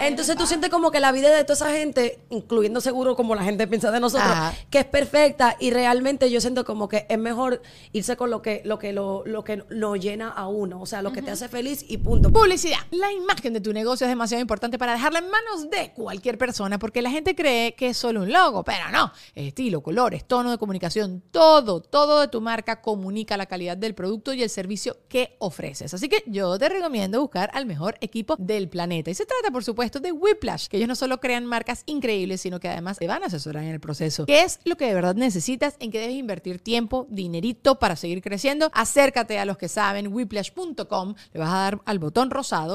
[0.00, 3.42] Entonces tú sientes como que la vida de toda esa gente, incluyendo seguro como la
[3.44, 4.54] gente piensa de nosotros, Ajá.
[4.70, 8.62] que es perfecta y realmente yo siento como que es mejor irse con lo que
[8.64, 11.48] lo que lo, lo que lo llena a uno, o sea, lo que te hace
[11.48, 12.30] feliz y punto.
[12.32, 12.63] Publicidad.
[12.90, 16.78] La imagen de tu negocio es demasiado importante para dejarla en manos de cualquier persona
[16.78, 19.12] porque la gente cree que es solo un logo, pero no.
[19.34, 24.32] Estilo, colores, tono de comunicación, todo, todo de tu marca comunica la calidad del producto
[24.32, 25.92] y el servicio que ofreces.
[25.92, 29.10] Así que yo te recomiendo buscar al mejor equipo del planeta.
[29.10, 32.60] Y se trata, por supuesto, de Whiplash, que ellos no solo crean marcas increíbles, sino
[32.60, 34.24] que además te van a asesorar en el proceso.
[34.24, 35.76] ¿Qué es lo que de verdad necesitas?
[35.80, 38.70] ¿En qué debes invertir tiempo, dinerito para seguir creciendo?
[38.72, 42.30] Acércate a los que saben, whiplash.com, le vas a dar al botón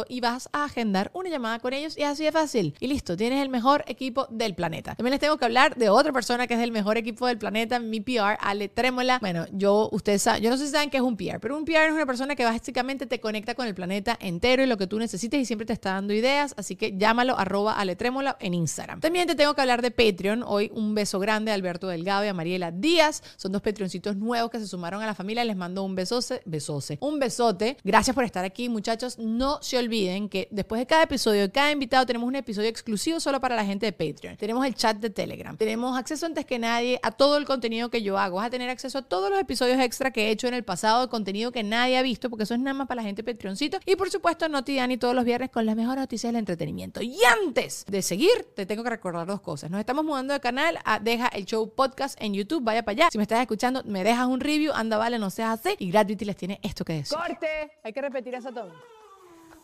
[0.09, 2.75] y vas a agendar una llamada con ellos y así de fácil.
[2.81, 4.93] Y listo, tienes el mejor equipo del planeta.
[4.95, 7.79] También les tengo que hablar de otra persona que es del mejor equipo del planeta,
[7.79, 9.19] mi PR, Ale Trémola.
[9.19, 11.63] Bueno, yo, ustedes saben, yo no sé si saben qué es un PR, pero un
[11.63, 14.85] PR es una persona que básicamente te conecta con el planeta entero y lo que
[14.85, 18.53] tú necesites y siempre te está dando ideas, así que llámalo arroba Ale Trémola en
[18.53, 18.99] Instagram.
[18.99, 20.43] También te tengo que hablar de Patreon.
[20.45, 23.23] Hoy un beso grande a Alberto Delgado y a Mariela Díaz.
[23.37, 25.45] Son dos Patreoncitos nuevos que se sumaron a la familia.
[25.45, 27.77] Les mando un besoce, besoce, un besote.
[27.85, 29.17] Gracias por estar aquí, muchachos.
[29.17, 33.19] No se olviden que después de cada episodio, de cada invitado, tenemos un episodio exclusivo
[33.19, 34.35] solo para la gente de Patreon.
[34.35, 35.55] Tenemos el chat de Telegram.
[35.55, 38.37] Tenemos acceso antes que nadie a todo el contenido que yo hago.
[38.37, 41.01] Vas a tener acceso a todos los episodios extra que he hecho en el pasado,
[41.01, 43.79] de contenido que nadie ha visto, porque eso es nada más para la gente Patreoncito.
[43.85, 47.01] Y por supuesto, Noti Dani todos los viernes con las mejores noticias del entretenimiento.
[47.03, 49.69] Y antes de seguir, te tengo que recordar dos cosas.
[49.69, 52.63] Nos estamos mudando de canal a Deja el Show Podcast en YouTube.
[52.63, 53.09] Vaya para allá.
[53.11, 54.73] Si me estás escuchando, me dejas un review.
[54.73, 55.75] Anda, vale, no seas así.
[55.77, 57.15] Y Gravity les tiene esto que decir.
[57.15, 58.98] Corte, hay que repetir eso todo.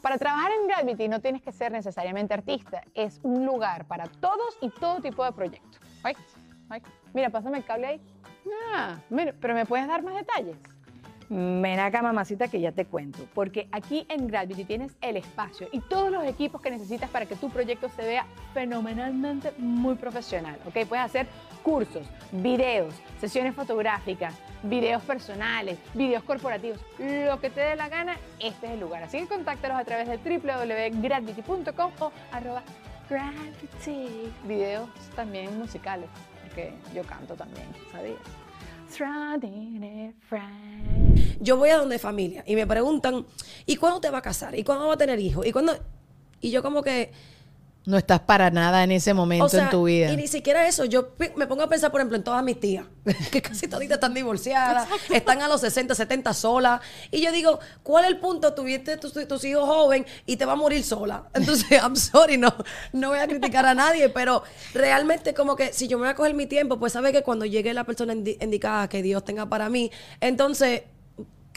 [0.05, 4.55] Para trabajar en Gravity no tienes que ser necesariamente artista, es un lugar para todos
[4.61, 5.81] y todo tipo de proyectos.
[6.03, 6.15] Ay,
[6.69, 6.83] ay,
[7.15, 8.01] mira, pásame el cable ahí.
[8.71, 10.57] Ah, mira, pero ¿me puedes dar más detalles?
[11.29, 13.27] Ven acá, mamacita, que ya te cuento.
[13.33, 17.35] Porque aquí en Gravity tienes el espacio y todos los equipos que necesitas para que
[17.35, 20.59] tu proyecto se vea fenomenalmente muy profesional.
[20.67, 20.85] ¿ok?
[20.87, 21.27] Puedes hacer
[21.63, 28.67] cursos, videos, sesiones fotográficas, videos personales, videos corporativos, lo que te dé la gana, este
[28.67, 29.03] es el lugar.
[29.03, 32.61] Así que contáctalos a través de www.gravity.com o arroba
[33.09, 34.31] gravity.
[34.43, 36.09] Videos también musicales,
[36.43, 38.44] porque yo canto también, ¿sabías?
[41.39, 43.25] Yo voy a donde familia y me preguntan,
[43.65, 44.57] ¿y cuándo te va a casar?
[44.57, 45.45] ¿Y cuándo va a tener hijos?
[45.45, 45.77] ¿Y cuándo?
[46.41, 47.11] Y yo como que,
[47.85, 50.11] No estás para nada en ese momento o sea, en tu vida.
[50.11, 52.85] y ni siquiera eso, yo me pongo a pensar, por ejemplo, en todas mis tías,
[53.31, 58.05] que casi toditas están divorciadas, están a los 60, 70 solas, y yo digo, ¿cuál
[58.05, 58.53] es el punto?
[58.53, 61.25] Tuviste tus, tus hijos joven y te va a morir sola.
[61.33, 62.53] Entonces, I'm sorry, no,
[62.91, 64.43] no voy a criticar a nadie, pero
[64.73, 67.45] realmente como que si yo me voy a coger mi tiempo, pues sabe que cuando
[67.45, 70.81] llegue la persona indi- indicada que Dios tenga para mí, entonces...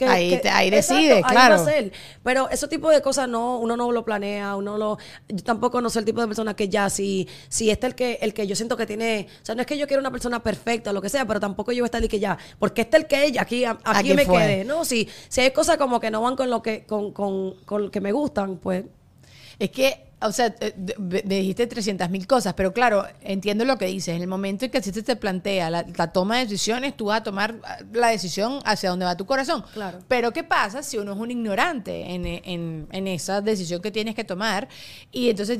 [0.05, 1.65] que- Ahí que- te- ahí exacto, decide, ahí va a claro.
[1.65, 1.91] ser.
[2.23, 5.89] Pero ese tipo de cosas no, uno no lo planea, uno lo, yo tampoco no
[5.89, 8.47] soy el tipo de persona que ya si, si este es el que, el que
[8.47, 10.93] yo siento que tiene, o sea, no es que yo quiera una persona perfecta o
[10.93, 13.03] lo que sea, pero tampoco yo voy a estar y que ya, porque este es
[13.03, 14.37] el que ella, aquí, aquí, Aquí me fue.
[14.37, 14.85] quedé, ¿no?
[14.85, 17.91] Si, si hay cosas como que no van con lo que, con, con, con lo
[17.91, 18.85] que me gustan, pues
[19.59, 23.85] Es que o sea, eh, me dijiste 300 mil cosas, pero claro, entiendo lo que
[23.85, 24.15] dices.
[24.15, 27.05] En el momento en que así se te plantea la, la toma de decisiones, tú
[27.05, 29.63] vas a tomar ah, la decisión hacia donde va tu corazón.
[29.73, 29.99] Claro.
[30.07, 34.13] Pero ¿qué pasa si uno es un ignorante en, en- en esa decisión que tienes
[34.15, 34.67] que tomar?
[35.11, 35.57] Y entonces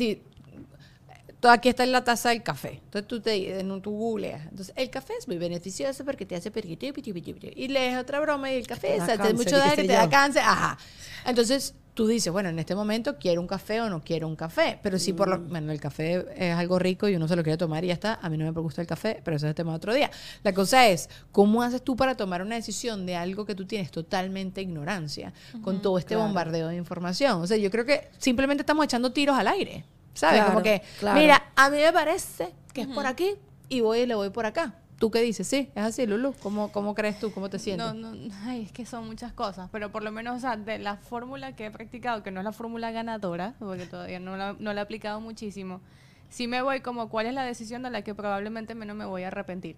[1.50, 2.82] aquí está en la taza del café.
[2.84, 3.32] Entonces tú te
[3.72, 4.42] un- tú googleas.
[4.50, 8.56] Entonces, el café es muy beneficioso porque te hace perquito y lees otra broma y
[8.56, 10.42] el café te mucho daño, te da cáncer.
[10.46, 10.78] Ajá.
[11.26, 14.80] Entonces, tú dices, bueno, en este momento quiero un café o no quiero un café.
[14.82, 15.50] Pero si por lo Mm.
[15.50, 18.20] bueno, el café es algo rico y uno se lo quiere tomar y ya está.
[18.22, 20.10] A mí no me gusta el café, pero eso es tema de otro día.
[20.42, 23.92] La cosa es, ¿cómo haces tú para tomar una decisión de algo que tú tienes
[23.92, 27.42] totalmente ignorancia con todo este bombardeo de información?
[27.42, 29.84] O sea, yo creo que simplemente estamos echando tiros al aire.
[30.14, 30.38] ¿Sabes?
[30.38, 31.20] Claro, Como que, claro.
[31.20, 33.36] mira, a mí me parece que es por aquí
[33.68, 34.74] y voy y le voy por acá.
[35.00, 35.48] ¿Tú qué dices?
[35.48, 36.34] Sí, es así, Lulu.
[36.44, 37.32] ¿Cómo, cómo crees tú?
[37.32, 37.94] ¿Cómo te sientes?
[37.96, 40.78] No, no, ay, es que son muchas cosas, pero por lo menos, o sea, de
[40.78, 44.56] la fórmula que he practicado, que no es la fórmula ganadora, porque todavía no la,
[44.60, 45.82] no la he aplicado muchísimo,
[46.30, 49.24] sí me voy como cuál es la decisión de la que probablemente menos me voy
[49.24, 49.78] a arrepentir.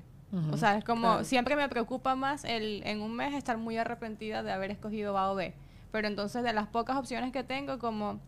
[0.50, 4.44] O sea, es como, siempre me preocupa más el en un mes estar muy arrepentida
[4.44, 5.54] de haber escogido A o B.
[5.92, 8.22] Pero entonces de las pocas opciones que tengo, como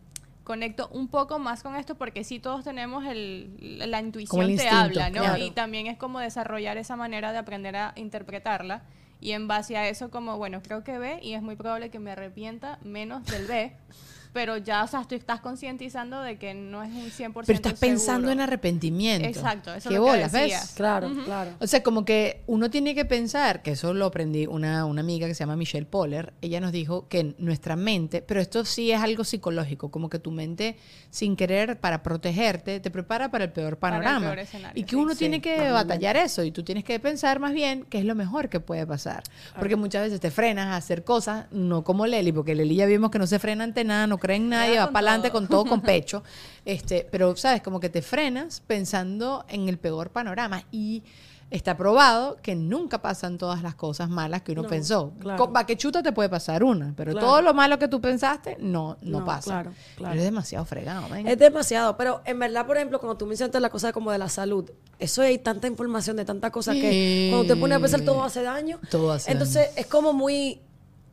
[0.44, 4.68] conecto un poco más con esto porque sí todos tenemos el, la intuición el te
[4.68, 5.22] habla, ¿no?
[5.22, 5.42] claro.
[5.42, 8.82] Y también es como desarrollar esa manera de aprender a interpretarla
[9.20, 11.98] y en base a eso como, bueno, creo que B y es muy probable que
[11.98, 13.72] me arrepienta menos del B,
[14.34, 17.72] pero ya, o sea, tú estás concientizando de que no es un 100% Pero estás
[17.74, 18.32] pensando seguro.
[18.32, 19.26] en arrepentimiento.
[19.26, 20.58] Exacto, eso ¿Qué es lo que bolas, decía.
[20.60, 20.72] ves?
[20.74, 21.50] Claro, claro.
[21.60, 25.26] O sea, como que uno tiene que pensar, que eso lo aprendí una, una amiga
[25.26, 29.00] que se llama Michelle Poller, ella nos dijo que nuestra mente, pero esto sí es
[29.00, 30.76] algo psicológico, como que tu mente,
[31.10, 34.26] sin querer, para protegerte, te prepara para el peor Para el panorama.
[34.26, 34.96] peor escenario, y que sí.
[34.96, 35.72] uno Sí, tiene que totalmente.
[35.72, 38.84] batallar eso, y tú tienes que pensar más bien qué es lo mejor que puede
[38.86, 39.22] pasar.
[39.58, 43.10] Porque muchas veces te frenas a hacer cosas, no como Leli, porque Leli ya vimos
[43.12, 45.64] que no se frena ante nada, no cree en nadie, va para adelante con todo
[45.66, 46.22] con pecho.
[46.64, 51.02] Este, pero sabes, como que te frenas pensando en el peor panorama y
[51.50, 55.12] está probado que nunca pasan todas las cosas malas que uno No, pensó.
[55.20, 55.44] claro.
[55.44, 57.26] Con baquechuta te puede pasar una, pero Claro.
[57.28, 59.50] todo lo malo que tú pensaste no no, No, pasa.
[59.62, 60.10] claro, claro.
[60.12, 61.28] Pero es demasiado fregado, man.
[61.28, 64.28] Es demasiado, pero en verdad, por ejemplo, cuando tú mencionaste la cosa como de la
[64.30, 67.28] salud, eso hay tanta información de tanta cosa que Sí.
[67.30, 68.80] cuando te pones a pensar todo hace daño.
[68.90, 70.60] Todo hace Entonces es como muy,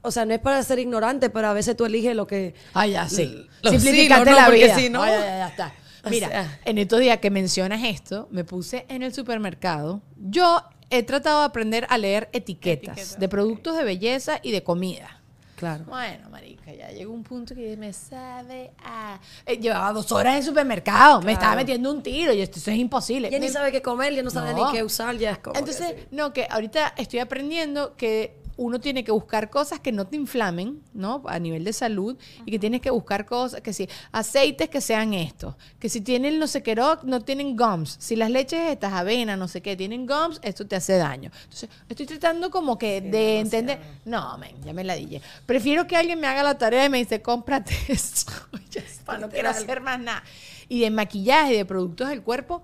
[0.01, 2.53] o sea, no es para ser ignorante, pero a veces tú eliges lo que...
[2.73, 3.47] Ah, ya, sí.
[3.61, 4.89] Lo- Simplificaste sí, no, no, la vida.
[4.89, 5.73] no- Ah, ya, ya, ya está.
[6.03, 6.59] O Mira, sea.
[6.65, 10.01] en estos días que mencionas esto, me puse en el supermercado.
[10.17, 14.63] Yo he tratado de aprender a leer etiquetas, Etiquetas, de productos de belleza y de
[14.63, 15.17] comida.
[15.55, 15.83] Claro.
[15.85, 19.19] Bueno, marica, ya llegó un punto que me sabe a...
[19.45, 22.77] Eh, llevaba dos horas en supermercado, me estaba metiendo un tiro y esto eso es
[22.77, 23.29] imposible.
[23.29, 24.65] Ya ni Me- sabe qué comer, ya no sabe No.
[24.65, 25.55] ni qué usar, ya es como...
[25.59, 26.07] Entonces, sí.
[26.09, 30.81] no, que ahorita estoy aprendiendo que uno tiene que buscar cosas que no te inflamen,
[30.93, 31.23] ¿no?
[31.25, 35.13] A nivel de salud, y que tienes que buscar cosas, que si aceites que sean
[35.13, 39.35] estos, que si tienen no sé qué, no tienen gums, si las leches estas, avena,
[39.35, 41.31] no sé qué, tienen gums, esto te hace daño.
[41.43, 45.21] Entonces, estoy tratando como que de entender, no, men, ya me la dije.
[45.45, 48.31] Prefiero que alguien me haga la tarea y me dice, cómprate esto,
[48.75, 50.23] está, no quiero hacer más nada.
[50.69, 52.63] Y de maquillaje, de productos del cuerpo,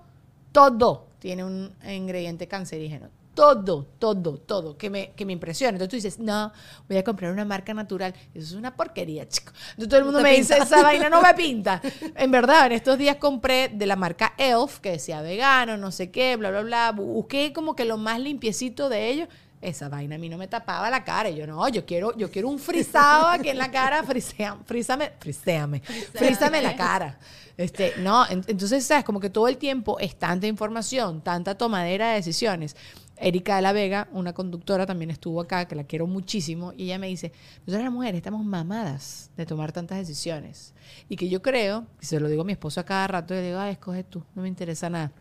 [0.52, 3.10] todo tiene un ingrediente cancerígeno.
[3.38, 5.76] Todo, todo, todo, que me, que me impresiona.
[5.76, 6.52] Entonces tú dices, no,
[6.88, 8.12] voy a comprar una marca natural.
[8.34, 9.52] Eso es una porquería, chico.
[9.70, 11.80] Entonces todo el mundo me dice, esa vaina no me pinta.
[12.16, 16.10] En verdad, en estos días compré de la marca Elf, que decía vegano, no sé
[16.10, 16.90] qué, bla, bla, bla.
[16.90, 19.28] Busqué como que lo más limpiecito de ellos.
[19.60, 21.30] Esa vaina a mí no me tapaba la cara.
[21.30, 24.02] Y yo, no, yo quiero, yo quiero un frisado aquí en la cara.
[24.02, 27.18] Frisea, frízame, friséame, frízame la cara.
[27.56, 29.04] Este, no, en- entonces, ¿sabes?
[29.04, 32.76] Como que todo el tiempo es tanta información, tanta tomadera de decisiones.
[33.20, 36.98] Erika de la Vega, una conductora, también estuvo acá, que la quiero muchísimo, y ella
[36.98, 37.32] me dice,
[37.66, 40.74] nosotras las mujeres estamos mamadas de tomar tantas decisiones.
[41.08, 43.42] Y que yo creo, y se lo digo a mi esposo a cada rato, le
[43.42, 45.12] digo, ay, escoge tú, no me interesa nada.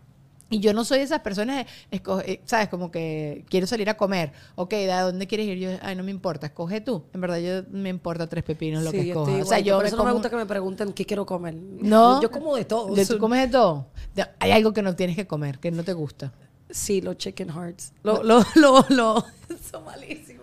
[0.50, 2.70] Y yo no soy de esas personas, de esco- eh, ¿sabes?
[2.70, 4.32] Como que quiero salir a comer.
[4.56, 5.58] Ok, ¿de dónde quieres ir?
[5.58, 7.04] Yo, ay, no me importa, escoge tú.
[7.14, 9.30] En verdad, yo me importa tres pepinos lo Sí, que escoja.
[9.32, 11.26] estoy O sea, igual, yo por eso no me gusta que me pregunten qué quiero
[11.26, 11.54] comer.
[11.54, 12.22] No.
[12.22, 12.96] Yo como de todo.
[12.96, 13.88] de- ¿Tú comes de todo?
[14.40, 16.32] Hay algo que no tienes que comer, que no te gusta.
[16.70, 17.94] Sí, los chicken hearts.
[18.04, 19.26] Lo, lo, lo, lo.
[19.72, 20.38] Son malísimos.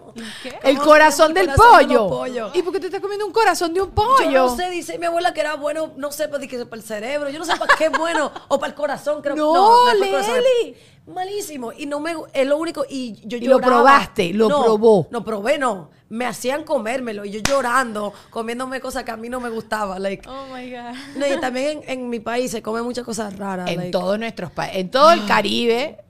[0.62, 1.98] El ¿Cómo corazón del el corazón pollo.
[2.00, 2.50] los pollos?
[2.54, 4.30] ¿Y por qué te estás comiendo un corazón de un pollo?
[4.30, 7.30] Yo no sé, dice mi abuela que era bueno, no sé, pues, para el cerebro,
[7.30, 10.34] yo no sé para qué es bueno, o para el corazón, creo No, el corazón.
[10.34, 10.76] Leli.
[11.06, 11.72] Malísimo.
[11.72, 15.08] Y no me, es lo único, y yo Y lo probaste, lo No, probó.
[15.10, 15.90] No probé, no.
[16.08, 20.26] Me hacían comérmelo, y yo llorando, comiéndome cosas que a mí no me gustaban, like.
[20.28, 20.94] Oh my God.
[21.16, 23.68] No, y también en, en mi país se come muchas cosas raras.
[23.68, 23.90] en like.
[23.90, 26.03] todos nuestros países, en todo el Caribe.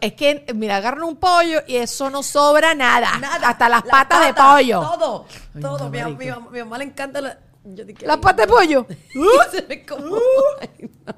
[0.00, 3.18] Es que, mira, agarran un pollo y eso no sobra nada.
[3.18, 3.48] Nada.
[3.48, 4.80] Hasta las La patas de pollo.
[4.80, 5.90] Todo, Ay, todo.
[5.90, 8.86] mi, mi, mi mamá le encanta la- Yo dije, La ay, pata de pollo.
[9.50, 10.16] Se me como.
[10.60, 11.14] Ay, no.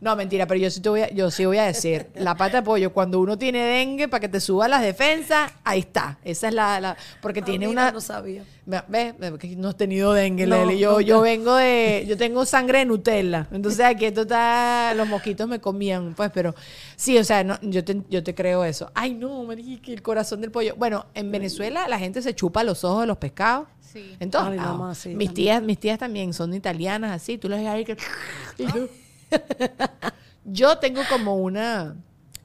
[0.00, 2.58] No, mentira, pero yo sí, te voy a, yo sí voy a decir, la pata
[2.58, 6.18] de pollo, cuando uno tiene dengue para que te suba las defensas, ahí está.
[6.24, 7.92] Esa es la, la- porque tiene una...
[7.92, 8.42] No sabía.
[8.64, 10.78] Ve- Ve, ve, que no has tenido dengue, No, Leli.
[10.78, 11.02] Yo, nunca.
[11.04, 13.46] yo vengo de, yo tengo sangre de Nutella.
[13.52, 16.54] Entonces aquí esto está, los mosquitos me comían, pues, pero
[16.96, 18.90] sí, o sea, no, yo, te, yo te creo eso.
[18.94, 20.76] Ay, no, marica, el corazón del pollo.
[20.76, 23.68] Bueno, en Venezuela la gente se chupa los ojos de los pescados.
[23.80, 24.16] Sí.
[24.18, 24.78] En todos mi lados.
[24.78, 25.34] mamá, sí, mis también.
[25.34, 27.36] tías, mis tías también son italianas, así.
[27.36, 27.96] Tú les ves ahí que.
[30.44, 31.96] Yo tengo como una.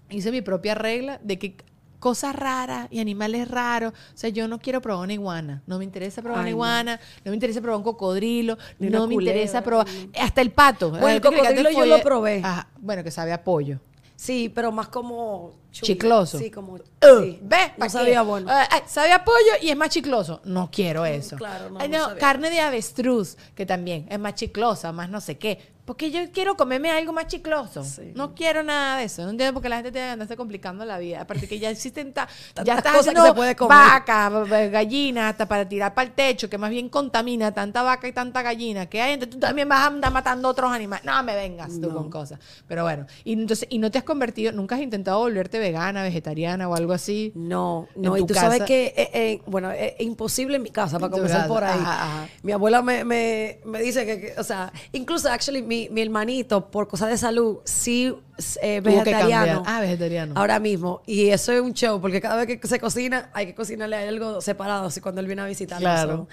[0.09, 1.57] Hice mi propia regla de que
[1.99, 3.91] cosas raras y animales raros.
[3.91, 5.63] O sea, yo no quiero probar una iguana.
[5.65, 6.99] No me interesa probar una Ay, iguana.
[7.23, 7.31] No.
[7.31, 8.59] me interesa probar un cocodrilo.
[8.77, 9.87] Ni no me culebra, interesa probar.
[10.21, 10.91] Hasta el pato.
[10.91, 12.41] Bueno, el cocodrilo yo lo probé.
[12.43, 13.79] Ajá, bueno, que sabe a pollo.
[14.15, 15.53] Sí, pero más como...
[15.71, 15.87] chulo.
[15.87, 16.37] Chicloso.
[16.37, 16.73] Sí, como...
[16.73, 16.79] Uh,
[17.21, 17.39] sí.
[17.41, 17.71] ¿Ves?
[17.77, 18.47] No sabía bueno.
[18.49, 20.41] Ah, ah, sabe a pollo y es más chicloso.
[20.45, 21.35] No quiero eso.
[21.35, 25.37] claro, no, Ay, no carne de avestruz, que también es más chiclosa, más no sé
[25.37, 25.74] qué.
[25.85, 27.83] Porque yo quiero comerme algo más chicloso.
[27.83, 28.11] Sí.
[28.15, 29.23] No quiero nada de eso.
[29.23, 31.21] No entiendo por qué la gente tiene que andarse complicando la vida.
[31.21, 32.27] Aparte que ya existen ta-
[32.65, 33.77] ya estás cosas que se puede comer.
[33.77, 38.07] vaca, b- gallina, hasta para tirar para el techo, que más bien contamina tanta vaca
[38.07, 39.13] y tanta gallina que hay.
[39.13, 41.05] Entonces tú también vas a andar matando otros animales.
[41.05, 41.93] No me vengas tú No.
[41.93, 42.39] con cosas.
[42.67, 46.67] Pero bueno, y entonces, y no te has convertido, nunca has intentado volverte vegana, vegetariana
[46.67, 47.31] o algo así.
[47.35, 51.11] No, no, y tú sabes que, eh, eh, bueno, es imposible en mi casa, para
[51.11, 51.77] comenzar por ahí.
[51.79, 52.29] ajá, ajá.
[52.41, 56.69] Mi abuela me, me, me dice que, que, o sea, incluso, actually, mi, mi hermanito,
[56.69, 58.13] por cosas de salud, sí
[58.61, 59.63] eh, vegetariano.
[59.65, 60.33] Ah, vegetariano.
[60.35, 61.01] Ahora mismo.
[61.05, 64.41] Y eso es un show, porque cada vez que se cocina, hay que cocinarle algo
[64.41, 65.81] separado, así cuando él viene a visitarnos.
[65.81, 66.27] Claro.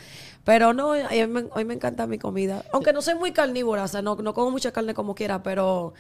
[0.45, 2.65] Pero no, a mí, me, a mí me encanta mi comida.
[2.73, 5.95] Aunque no soy muy carnívora, o sea, no, no como mucha carne como quiera, pero,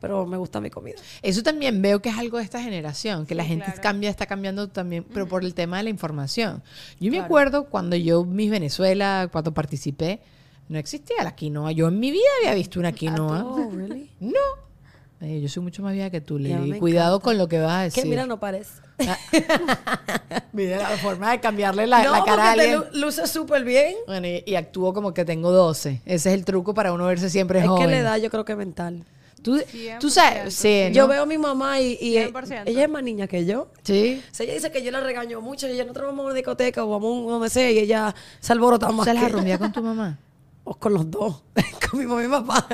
[0.00, 0.96] pero me gusta mi comida.
[1.22, 3.82] Eso también veo que es algo de esta generación, que la gente claro.
[3.82, 6.62] cambia, está cambiando también, pero por el tema de la información.
[7.00, 10.20] Yo me acuerdo cuando yo, Miss Venezuela, cuando participé,
[10.72, 11.70] no existía la quinoa.
[11.72, 13.44] Yo en mi vida había visto una quinoa.
[13.44, 14.10] Oh, really?
[14.20, 14.38] No.
[15.20, 16.80] Eh, yo soy mucho más vieja que tú, Lili.
[16.80, 17.24] Cuidado encanta.
[17.24, 18.02] con lo que vas a decir.
[18.02, 18.72] Que mira, no parece.
[20.52, 22.80] Mira la forma de cambiarle la, no, la cara a te alguien.
[22.92, 23.94] lu- luce súper bien.
[24.06, 26.02] Bueno, y, y actúo como que tengo 12.
[26.04, 27.84] Ese es el truco para uno verse siempre Es joven.
[27.86, 29.04] que la edad yo creo que mental.
[29.42, 29.60] Tú,
[29.98, 30.94] tú sabes, sí, ¿no?
[30.94, 32.62] Yo veo a mi mamá y, y e- 100%.
[32.66, 33.68] ella es más niña que yo.
[33.82, 34.22] Sí.
[34.30, 36.34] O sea, ella dice que yo la regaño mucho y ella nosotros vamos a una
[36.34, 39.30] discoteca o vamos a un- donde sea y ella se alborota más ¿Sales que a
[39.30, 39.36] yo.
[39.36, 40.18] rumbear con tu mamá?
[40.64, 41.42] O con los dos.
[41.90, 42.66] con mi mamá y mi papá.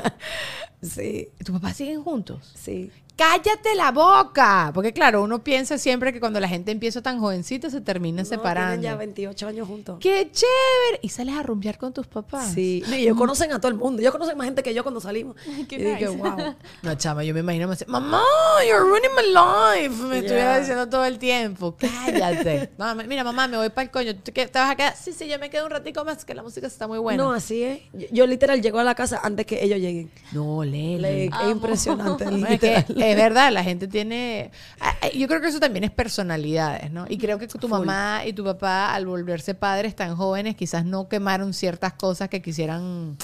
[0.82, 2.52] Sí, ¿Y tu papá siguen juntos?
[2.54, 2.90] sí.
[3.18, 4.70] Cállate la boca.
[4.72, 8.28] Porque claro, uno piensa siempre que cuando la gente empieza tan jovencita se termina No,
[8.28, 8.80] separando.
[8.82, 9.98] Ya 28 años juntos.
[10.00, 11.00] ¡Qué chévere!
[11.02, 12.52] Y sales a rumbear con tus papás.
[12.54, 12.84] Sí.
[12.88, 14.00] Y ellos conocen a todo el mundo.
[14.00, 15.34] Ellos conocen más gente que yo cuando salimos.
[15.68, 16.16] qué y dije, nice.
[16.16, 16.54] wow.
[16.82, 18.22] No, chama, yo me imagino, me dice, mamá,
[18.66, 20.02] you're ruining my life.
[20.04, 20.58] Me estuviera Yeah.
[20.60, 21.76] diciendo todo el tiempo.
[21.76, 22.70] Cállate.
[22.78, 24.14] No, mira, mamá, me voy para el coño.
[24.14, 24.94] ¿Tú ¿Te vas a quedar?
[24.96, 27.22] Sí, sí, yo me quedo un ratico más, que la música está muy buena.
[27.24, 27.80] No, así es.
[27.92, 30.10] Yo, yo literal llego a la casa antes que ellos lleguen.
[30.32, 30.98] No, Lele.
[30.98, 32.30] Le- es impresionante.
[32.30, 32.84] Literal.
[33.10, 34.50] Es verdad, la gente tiene...
[34.80, 37.06] ah, ah, Yo creo que eso también es personalidades, ¿no?
[37.08, 41.08] Y creo que tu mamá y tu papá, al volverse padres tan jóvenes, quizás no
[41.08, 43.16] quemaron ciertas cosas que quisieran...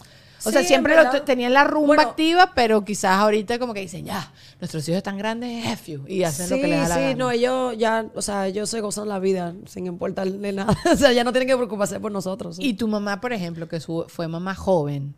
[0.47, 2.03] O Sí, sea, siempre lo tenían la rumba Bueno.
[2.03, 4.31] activa, pero quizás ahorita como que dicen, ya,
[4.61, 7.15] nuestros hijos están grandes, F you", y hacen lo que les da la sí, gana.
[7.15, 10.77] no, ellos ya, o sea, ellos se gozan la vida sin importarle nada.
[10.93, 12.59] o sea, ya no tienen que preocuparse por nosotros.
[12.61, 15.15] Y tu mamá, por ejemplo, que su- fue mamá joven,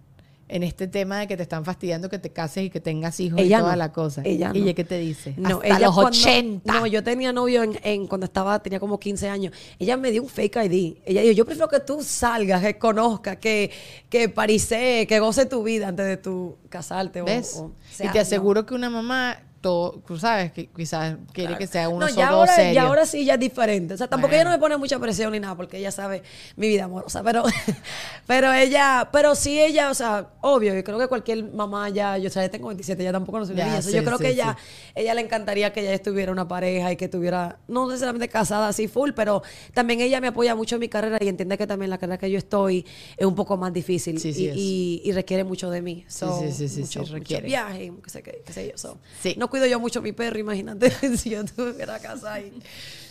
[0.49, 3.40] en este tema de que te están fastidiando que te cases y que tengas hijos
[3.40, 3.78] Ella y toda no.
[3.78, 4.22] la cosa.
[4.24, 4.55] Ella no.
[4.55, 5.34] ¿Y ella qué te dice?
[5.36, 6.72] No, Hasta ella los cuando- 80.
[6.72, 9.53] No, yo tenía novio en, en- cuando estaba, tenía como 15 años.
[9.78, 10.97] Ella me dio un fake ID.
[11.05, 13.70] Ella dijo, yo prefiero que tú salgas, que conozcas, que,
[14.09, 17.22] que parise, que goce tu vida antes de tú casarte.
[17.22, 17.57] ¿Ves?
[17.57, 18.22] o y sea, te no.
[18.22, 22.25] aseguro que una mamá, todo, tú sabes, que quizás quiere que sea uno No, solo
[22.27, 22.73] ahora, serio.
[22.75, 23.95] ya ahora sí ya es diferente.
[23.95, 24.43] O sea, tampoco Bueno.
[24.43, 26.23] ella no me pone mucha presión ni nada, porque ella sabe
[26.55, 27.25] mi vida amorosa.
[27.25, 27.43] Pero,
[28.27, 32.29] pero ella, pero sí ella, o sea, obvio, yo creo que cualquier mamá ya, yo
[32.29, 33.83] o sea, ya tengo 27, ya tampoco no soy niña.
[33.83, 34.93] Sí, yo creo sí, que ella, sí.
[34.95, 38.87] ella le encantaría que ella estuviera una pareja y que estuviera, no necesariamente casada así
[38.89, 39.43] full, pero
[39.75, 42.31] también ella me apoya mucho en mi carrera y entiende que también la carrera que
[42.31, 42.87] yo estoy
[43.17, 46.05] es un poco más difícil y, y- y requiere mucho de mí.
[46.09, 47.47] So, sí, sí, sí, sí, mucho, mucho requiere.
[47.47, 48.79] viaje, sé, qué, qué sé yo.
[48.79, 49.35] So, Sí.
[49.39, 52.52] No cuido yo mucho a mi perro, imagínate si yo tuviera casa y...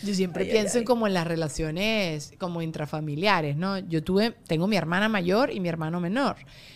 [0.03, 3.79] Yo siempre Ay, ay, pienso en como en las relaciones como intrafamiliares, ¿no?
[3.79, 6.35] Yo tuve, tengo mi hermana mayor y mi hermano menor.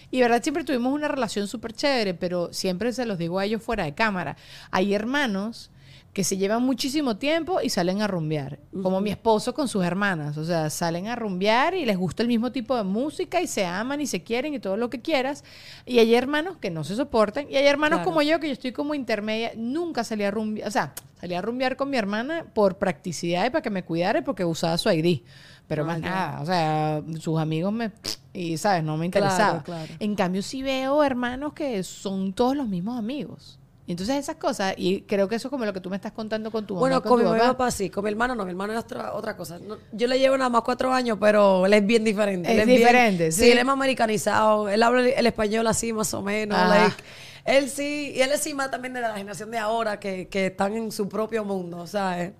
[0.09, 3.61] Y verdad, siempre tuvimos una relación súper chévere, pero siempre se los digo a ellos
[3.61, 4.36] fuera de cámara.
[4.72, 5.70] Hay hermanos
[6.14, 10.38] que se llevan muchísimo tiempo y salen a rumbear, como mi esposo con sus hermanas,
[10.38, 13.66] o sea, salen a rumbear y les gusta el mismo tipo de música y se
[13.66, 15.43] aman y se quieren y todo lo que quieras.
[15.86, 18.10] Y hay hermanos que no se soportan y hay hermanos Claro.
[18.10, 21.41] como yo que yo estoy como intermedia, nunca salí a rumbear, o sea, salí a
[21.41, 24.89] rumbear con mi hermana por practicidad y para que me cuidara y porque usaba su
[24.91, 25.22] ID.
[25.68, 26.10] Pero Ah, más ya.
[26.10, 27.91] nada, o sea, sus amigos me...
[28.34, 28.84] Y, ¿sabes?
[28.84, 29.62] No me interesaba.
[29.64, 29.93] claro.
[29.99, 33.60] En cambio, sí veo hermanos que son todos los mismos amigos.
[33.90, 36.12] Y entonces esas cosas, y creo que eso es como lo que tú me estás
[36.12, 36.82] contando con tu mamá.
[36.82, 37.54] Bueno, con con mi papá.
[37.54, 39.58] papá sí, con mi hermano no, mi hermano es otra, otra cosa.
[39.58, 42.54] No, yo le llevo nada más cuatro años, pero él es bien diferente.
[42.54, 43.42] Es él bien- diferente, sí.
[43.42, 43.52] sí.
[43.52, 46.56] él es más americanizado, él habla el, español así más o menos.
[46.70, 46.98] Like,
[47.46, 50.46] él sí, y él es sí más también de la generación de ahora que, que
[50.46, 52.34] están en su propio mundo, ¿sabes?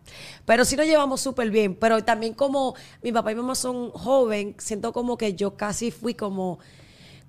[0.45, 3.89] Pero sí nos llevamos súper bien, pero también como mi papá y mi mamá son
[3.89, 6.60] joven, siento como que yo casi fui como...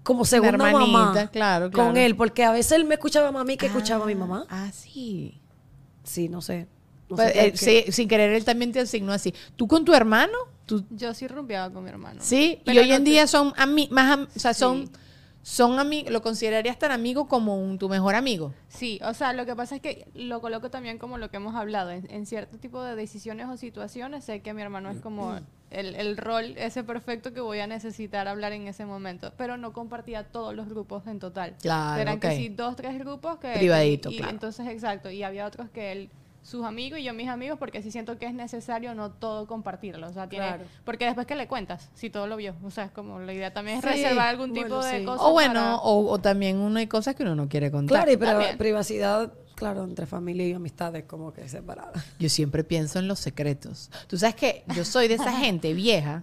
[0.02, 1.96] Como segunda hermanita, mamá claro, con claro.
[1.98, 4.46] él, porque a veces él me escuchaba a mí que escuchaba a mi mamá.
[4.48, 5.40] Ah, sí.
[6.04, 6.66] Sí, no sé.
[7.08, 9.34] No Pues, sé eh, sí, sin querer, él también te asignó así.
[9.56, 10.32] ¿Tú con tu hermano?
[10.64, 12.20] ¿Tú, Yo sí rumbeaba con mi hermano.
[12.22, 14.92] sí, y hoy no en te- día son ami- más, am- o sea, son, Sí.
[15.42, 18.54] son amigos, lo considerarías tan amigo como un- tu mejor amigo.
[18.68, 21.54] Sí, o sea, lo que pasa es que lo coloco también como lo que hemos
[21.56, 21.90] hablado.
[21.90, 25.38] En, en cierto tipo de decisiones o situaciones, sé que mi hermano es como
[25.70, 29.32] el, el rol ese perfecto que voy a necesitar hablar en ese momento.
[29.36, 31.56] Pero no compartía todos los grupos en total.
[31.60, 33.52] Claro, Eran que sí, dos, tres grupos que...
[33.52, 34.32] Privadito, y, claro.
[34.32, 35.10] Entonces, exacto.
[35.10, 36.10] Y había otros que él
[36.42, 40.08] sus amigos y yo mis amigos porque sí siento que es necesario no todo compartirlo
[40.08, 40.64] o sea tiene Claro.
[40.84, 43.52] porque después que le cuentas si todo lo vio o sea es como la idea
[43.52, 45.04] también es Sí, reservar algún bueno, tipo de sí.
[45.04, 47.98] cosas O bueno, para- o, o también uno hay cosas que uno no quiere contar.
[47.98, 48.58] Claro, y pri- También.
[48.58, 52.02] privacidad, claro, entre familia y amistades, como que separadas.
[52.18, 53.90] Yo siempre pienso en los secretos.
[54.08, 56.22] Tú sabes que yo soy de esa gente vieja,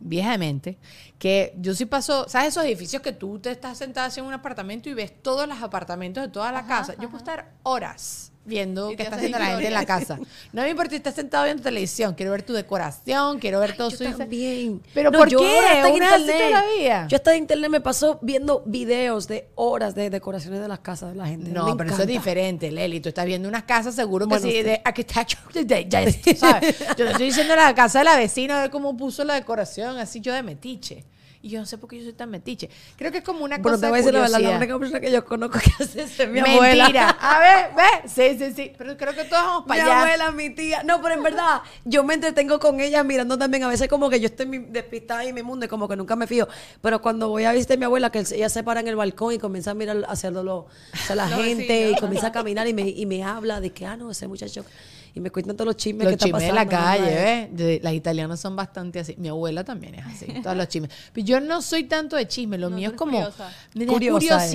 [0.00, 0.78] vieja de mente,
[1.18, 4.34] que yo sí paso, ¿sabes esos edificios que tú te estás sentada así en un
[4.34, 6.92] apartamento y ves todos los apartamentos de toda la casa?
[6.96, 10.18] Yo puedo estar horas viendo qué está haciendo la gente en la casa.
[10.52, 13.90] No me importa si estás sentado viendo televisión, quiero ver tu decoración, quiero ver todo
[13.90, 14.80] Yo su también.
[14.94, 15.58] Pero ¿por yo qué?
[15.58, 16.48] hasta en internet.
[16.48, 17.06] todavía.
[17.08, 21.10] Yo hasta en internet me paso viendo videos de horas de decoraciones de las casas
[21.10, 21.50] de la gente.
[21.50, 23.00] No, Me pero eso es diferente, Leli.
[23.00, 24.62] Tú estás viendo unas casas seguro Bueno, sí, sí.
[24.62, 26.78] de architecture de ya es- ¿sabes?
[26.96, 29.98] Yo te estoy diciendo la casa de la vecina, a ver cómo puso la decoración,
[29.98, 31.04] así yo de metiche.
[31.46, 32.68] Y yo no sé por qué yo soy tan metiche.
[32.96, 34.56] Creo que es como una Pero cosa te voy a de decir la verdad, la
[34.58, 36.56] única persona que yo conozco que hace eso es mi Mentira.
[36.56, 37.08] abuela.
[37.20, 38.08] A ver, ve.
[38.08, 38.72] Sí, sí, sí.
[38.76, 40.00] Pero creo que todos vamos Mi para allá.
[40.00, 40.82] abuela, mi tía.
[40.82, 43.62] No, pero en verdad, yo me entretengo con ella mirando también.
[43.62, 46.16] A veces como que yo estoy mi- despistada en mi mundo y como que nunca
[46.16, 46.48] me fío.
[46.82, 49.32] Pero cuando voy a visitar a mi abuela, que ella se para en el balcón
[49.32, 52.88] y comienza a mirar hacia lo, hacia la gente y comienza a caminar y me,
[52.88, 54.64] y me habla de que, ah, no, ese muchacho.
[55.16, 56.70] Y me cuentan todos los chismes Los que está chismes de pasando.
[56.72, 57.48] la calle.
[57.50, 59.14] De- Las italianas son bastante así.
[59.16, 60.90] Mi abuela también es así, todos los chismes.
[61.14, 63.50] Pero yo no soy tanto de chisme, lo No, mío es como curiosa.
[64.44, 64.48] eh.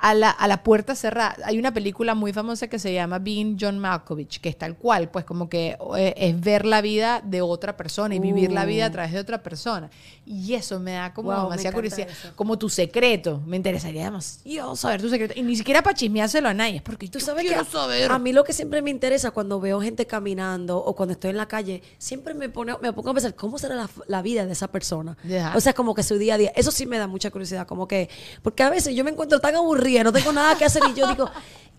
[0.00, 1.36] A la, a la puerta cerrada.
[1.44, 5.10] Hay una película muy famosa que se llama Being John Malkovich, que es tal cual,
[5.10, 8.86] pues como que eh, es ver la vida de otra persona y vivir la vida
[8.86, 9.90] a través de otra persona.
[10.26, 12.08] Y eso me da como Wow, demasiada curiosidad.
[12.10, 12.32] eso.
[12.36, 13.40] Como tu secreto.
[13.46, 15.34] Me interesaría demasiado saber tu secreto.
[15.36, 18.10] Y ni siquiera para chismeárselo a nadie, porque Tú sabes que saber.
[18.10, 21.36] a mí lo que siempre me interesa cuando veo gente caminando o cuando estoy en
[21.36, 24.52] la calle, siempre me pone, me pongo a pensar cómo será la, la vida de
[24.52, 25.16] esa persona.
[25.24, 25.52] Ya.
[25.56, 26.52] O sea, como que su día a día.
[26.56, 28.08] Eso sí me da mucha curiosidad, como que,
[28.42, 31.06] porque a veces yo me encuentro tan aburrida, no tengo nada que hacer y yo
[31.08, 31.30] digo,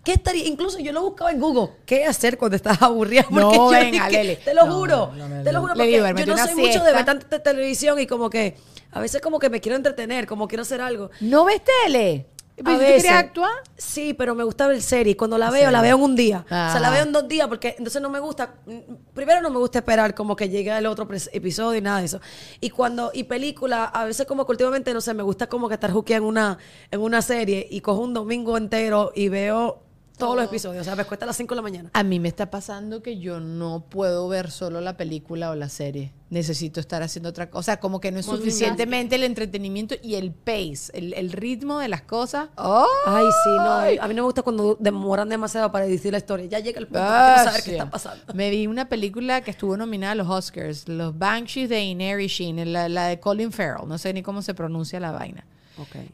[0.04, 0.46] ¿qué estaría?
[0.46, 3.24] Incluso yo lo buscaba en Google, ¿qué hacer cuando estás aburrida?
[3.30, 4.36] No, Porque yo venga, dije, Leli.
[4.42, 5.60] te lo No, juro, no, no, te lo no.
[5.62, 5.92] juro, porque
[6.26, 8.56] yo no soy mucho de ver tanta te- televisión y como que
[8.92, 11.10] a veces como que me quiero entretener, como quiero hacer algo.
[11.20, 12.26] ¿No ves tele?
[12.60, 13.02] A ¿Pero tú veces.
[13.02, 13.50] querías actuar?
[13.76, 15.16] Sí, pero me gusta ver series.
[15.16, 16.44] Cuando la veo, la veo en un día.
[16.46, 18.54] O sea, la veo en dos días porque entonces no me gusta.
[18.66, 22.06] mm, Primero no me gusta esperar como que llegue el otro episodio y nada de
[22.06, 22.20] eso.
[22.60, 25.74] Y cuando, y película, a veces como que últimamente, no sé, me gusta como que
[25.74, 26.58] estar juqueada en una,
[26.90, 29.82] en una serie y cojo un domingo entero y veo
[30.18, 30.82] todos los episodios.
[30.82, 31.90] O sea, me cuesta a las 5 de la mañana.
[31.92, 35.68] A mí me está pasando que yo no puedo ver solo la película o la
[35.68, 36.12] serie.
[36.30, 37.58] Necesito estar haciendo otra cosa.
[37.58, 41.78] O sea, como que no es suficientemente el entretenimiento y el pace, el, el ritmo
[41.78, 42.48] de las cosas.
[42.56, 42.86] ¡Oh!
[43.06, 44.02] Ay, sí, no.
[44.02, 46.44] A mí no me gusta cuando demoran demasiado para decir la historia.
[46.46, 47.74] Ya llega el punto que quiero saber qué Gracias.
[47.74, 48.34] está pasando.
[48.34, 52.88] Me vi una película que estuvo nominada a los Oscars, Los Banshees de Inisherin, la,
[52.90, 53.88] la de Colin Farrell.
[53.88, 55.46] No sé ni cómo se pronuncia la vaina.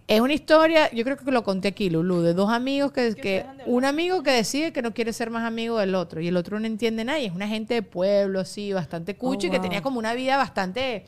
[0.08, 3.46] Es una historia, yo creo que lo conté aquí, Lulu, de dos amigos que, que
[3.66, 6.60] un amigo que decide que no quiere ser más amigo del otro y el otro
[6.60, 9.82] no entiende nada y es una gente de pueblo, así, bastante cucho y que tenía
[9.82, 11.04] como una vida bastante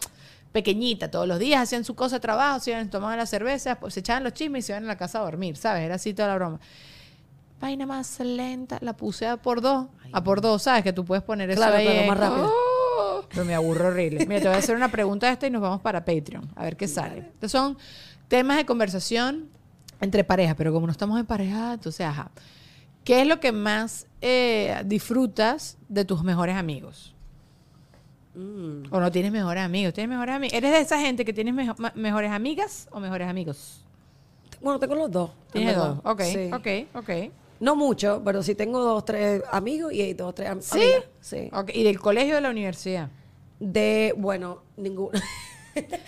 [0.53, 1.11] pequeñita.
[1.11, 4.01] Todos los días hacían su cosa de trabajo, se iban, tomaban las cervezas, pues, se
[4.01, 5.83] echaban los chismes y se iban a la casa a dormir, ¿sabes?
[5.83, 6.61] Era así toda la broma.
[7.61, 10.83] Vaina más lenta, la puse a por dos, a por dos, ¿sabes?
[10.83, 12.53] Que tú puedes poner eso Claro, ahí claro, más rápido.
[12.55, 13.25] ¡Oh!
[13.29, 14.25] Pero me aburro horrible.
[14.27, 16.49] Mira, te voy a hacer una pregunta esta y nos vamos para Patreon.
[16.55, 17.19] A ver qué sale.
[17.19, 17.77] Estos son
[18.29, 19.49] temas de conversación
[20.01, 22.31] entre parejas, pero como no estamos en pareja, entonces, ajá.
[23.05, 27.15] ¿Qué es lo que más eh, disfrutas de tus mejores amigos?
[28.91, 29.95] ¿O no tienes mejores amigos?
[29.95, 30.53] ¿Tienes mejores amigos?
[30.55, 33.83] ¿Eres de esa gente que tienes mejo- mejores amigas o mejores amigos?
[34.61, 35.31] Bueno, tengo los dos.
[35.31, 35.99] en Tienes dos.
[36.05, 36.51] Ok, Sí.
[36.53, 36.67] ok,
[36.97, 37.11] ok.
[37.61, 40.75] No mucho, pero sí tengo dos, tres amigos y dos, tres am- ¿Sí?
[40.83, 41.05] amigas.
[41.23, 41.49] Sí.
[41.53, 43.09] Ok, ¿Y del colegio o de la universidad?
[43.59, 45.13] De, bueno, ninguno.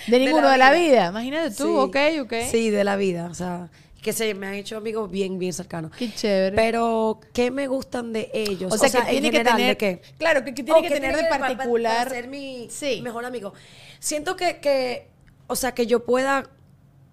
[0.06, 0.88] De ninguno de la, vida.
[0.88, 1.06] vida.
[1.08, 1.72] Imagínate tú, Sí.
[1.76, 2.32] ok, ok.
[2.50, 3.28] Sí, de la vida.
[3.30, 3.68] O sea,
[4.02, 5.90] que se me han hecho amigos bien, bien cercanos.
[5.96, 6.54] Qué chévere.
[6.56, 8.72] Pero, ¿qué me gustan de ellos?
[8.72, 9.66] o sea, que en tiene que tener.
[9.68, 10.02] ¿de qué?
[10.18, 11.96] Claro, que, que tiene que ¿qué tener de particular.
[12.08, 13.00] Para ser mi Sí.
[13.02, 13.52] mejor amigo.
[13.98, 15.08] Siento que, que,
[15.46, 16.48] o sea, que yo pueda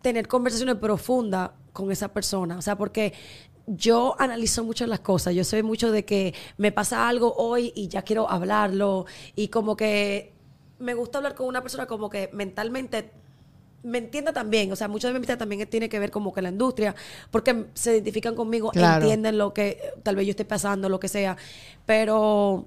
[0.01, 2.58] tener conversaciones profundas con esa persona.
[2.58, 3.14] O sea, porque
[3.66, 5.34] yo analizo mucho las cosas.
[5.34, 9.08] Yo soy mucho de que me pasa algo hoy y ya quiero hablarlo.
[9.36, 10.34] Y como que
[10.80, 13.11] me gusta hablar con una persona como que mentalmente
[13.84, 14.71] me entienda también.
[14.71, 16.95] O sea, mucho de mi amistad también tiene que ver como que la industria,
[17.32, 19.03] porque se identifican conmigo, Claro.
[19.03, 21.38] entienden lo que tal vez yo esté pasando, lo que sea.
[21.86, 22.65] Pero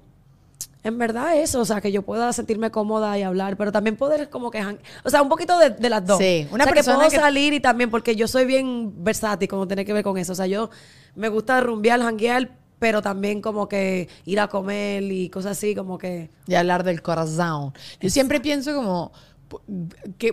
[0.81, 4.29] en verdad eso, o sea, que yo pueda sentirme cómoda y hablar, pero también poder
[4.29, 4.63] como que...
[5.03, 6.17] O sea, un poquito de, de las dos.
[6.19, 9.03] Sí, una o sea, persona que puedo que- salir y también, porque yo soy bien
[9.03, 10.31] versátil, como tiene que ver con eso.
[10.31, 10.69] O sea, yo
[11.15, 15.97] me gusta rumbear, janguear, pero también como que ir a comer y cosas así, como
[15.97, 16.29] que...
[16.47, 17.73] y hablar del corazón.
[17.99, 19.11] Yo siempre pienso como,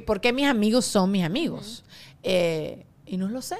[0.06, 1.84] ¿por qué mis amigos son mis amigos?
[2.22, 3.56] Eh, y no lo sé.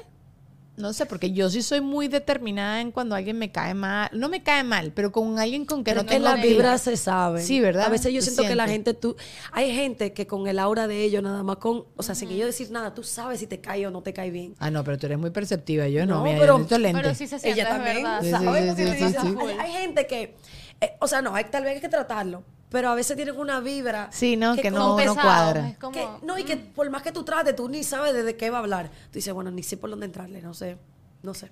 [0.77, 4.09] No sé, porque yo sí soy muy determinada en cuando alguien me cae mal.
[4.13, 6.41] No me cae mal, pero con alguien con que Pero no es que química.
[6.47, 7.43] vibras se saben.
[7.43, 7.85] Sí, ¿verdad?
[7.87, 9.15] A veces yo siento que la gente, tú,
[9.51, 12.45] hay gente que con el aura de ellos, nada más con, o sea, sin ellos
[12.45, 14.53] decir nada, tú sabes si te cae o no te cae bien.
[14.59, 15.87] Ah, no, pero tú eres muy perceptiva.
[15.87, 16.67] Yo no, No, mira, pero- yo.
[16.69, 18.05] Pero sí se siente, Ella también.
[18.21, 19.35] Sí, sí, sí.
[19.39, 20.35] Hay, hay gente que,
[20.79, 23.59] eh, o sea, no, hay, tal vez hay que tratarlo, pero a veces tienen una
[23.59, 24.09] vibra.
[24.11, 25.69] Sí, no, que no, no cuadra.
[25.69, 28.35] es como- que- no, y que por más que tú trates, tú ni sabes desde
[28.35, 28.89] qué va a hablar.
[28.89, 30.77] Tú dices, bueno, ni sé por dónde entrarle, no sé,
[31.23, 31.49] no sé.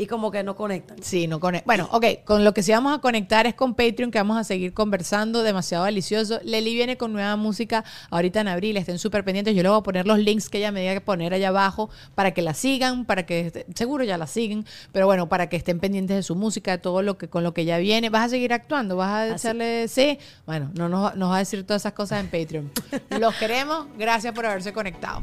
[0.00, 1.02] Y como que no conectan.
[1.02, 1.66] Sí, no conecta.
[1.66, 4.44] Bueno, ok, con lo que sí vamos a conectar es con Patreon, que vamos a
[4.44, 6.38] seguir conversando, demasiado delicioso.
[6.44, 9.56] Leli viene con nueva música ahorita en abril, estén súper pendientes.
[9.56, 11.90] Yo le voy a poner los links que ella me diga que poner allá abajo
[12.14, 15.80] para que la sigan, para que, seguro ya la siguen, pero bueno, para que estén
[15.80, 18.08] pendientes de su música, de todo lo que con lo que ya viene.
[18.08, 18.94] ¿Vas a seguir actuando?
[18.94, 20.16] ¿Vas a echarle, sí?
[20.46, 22.70] Bueno, no nos, nos va a decir todas esas cosas en Patreon.
[23.18, 25.22] Los queremos, gracias por haberse conectado.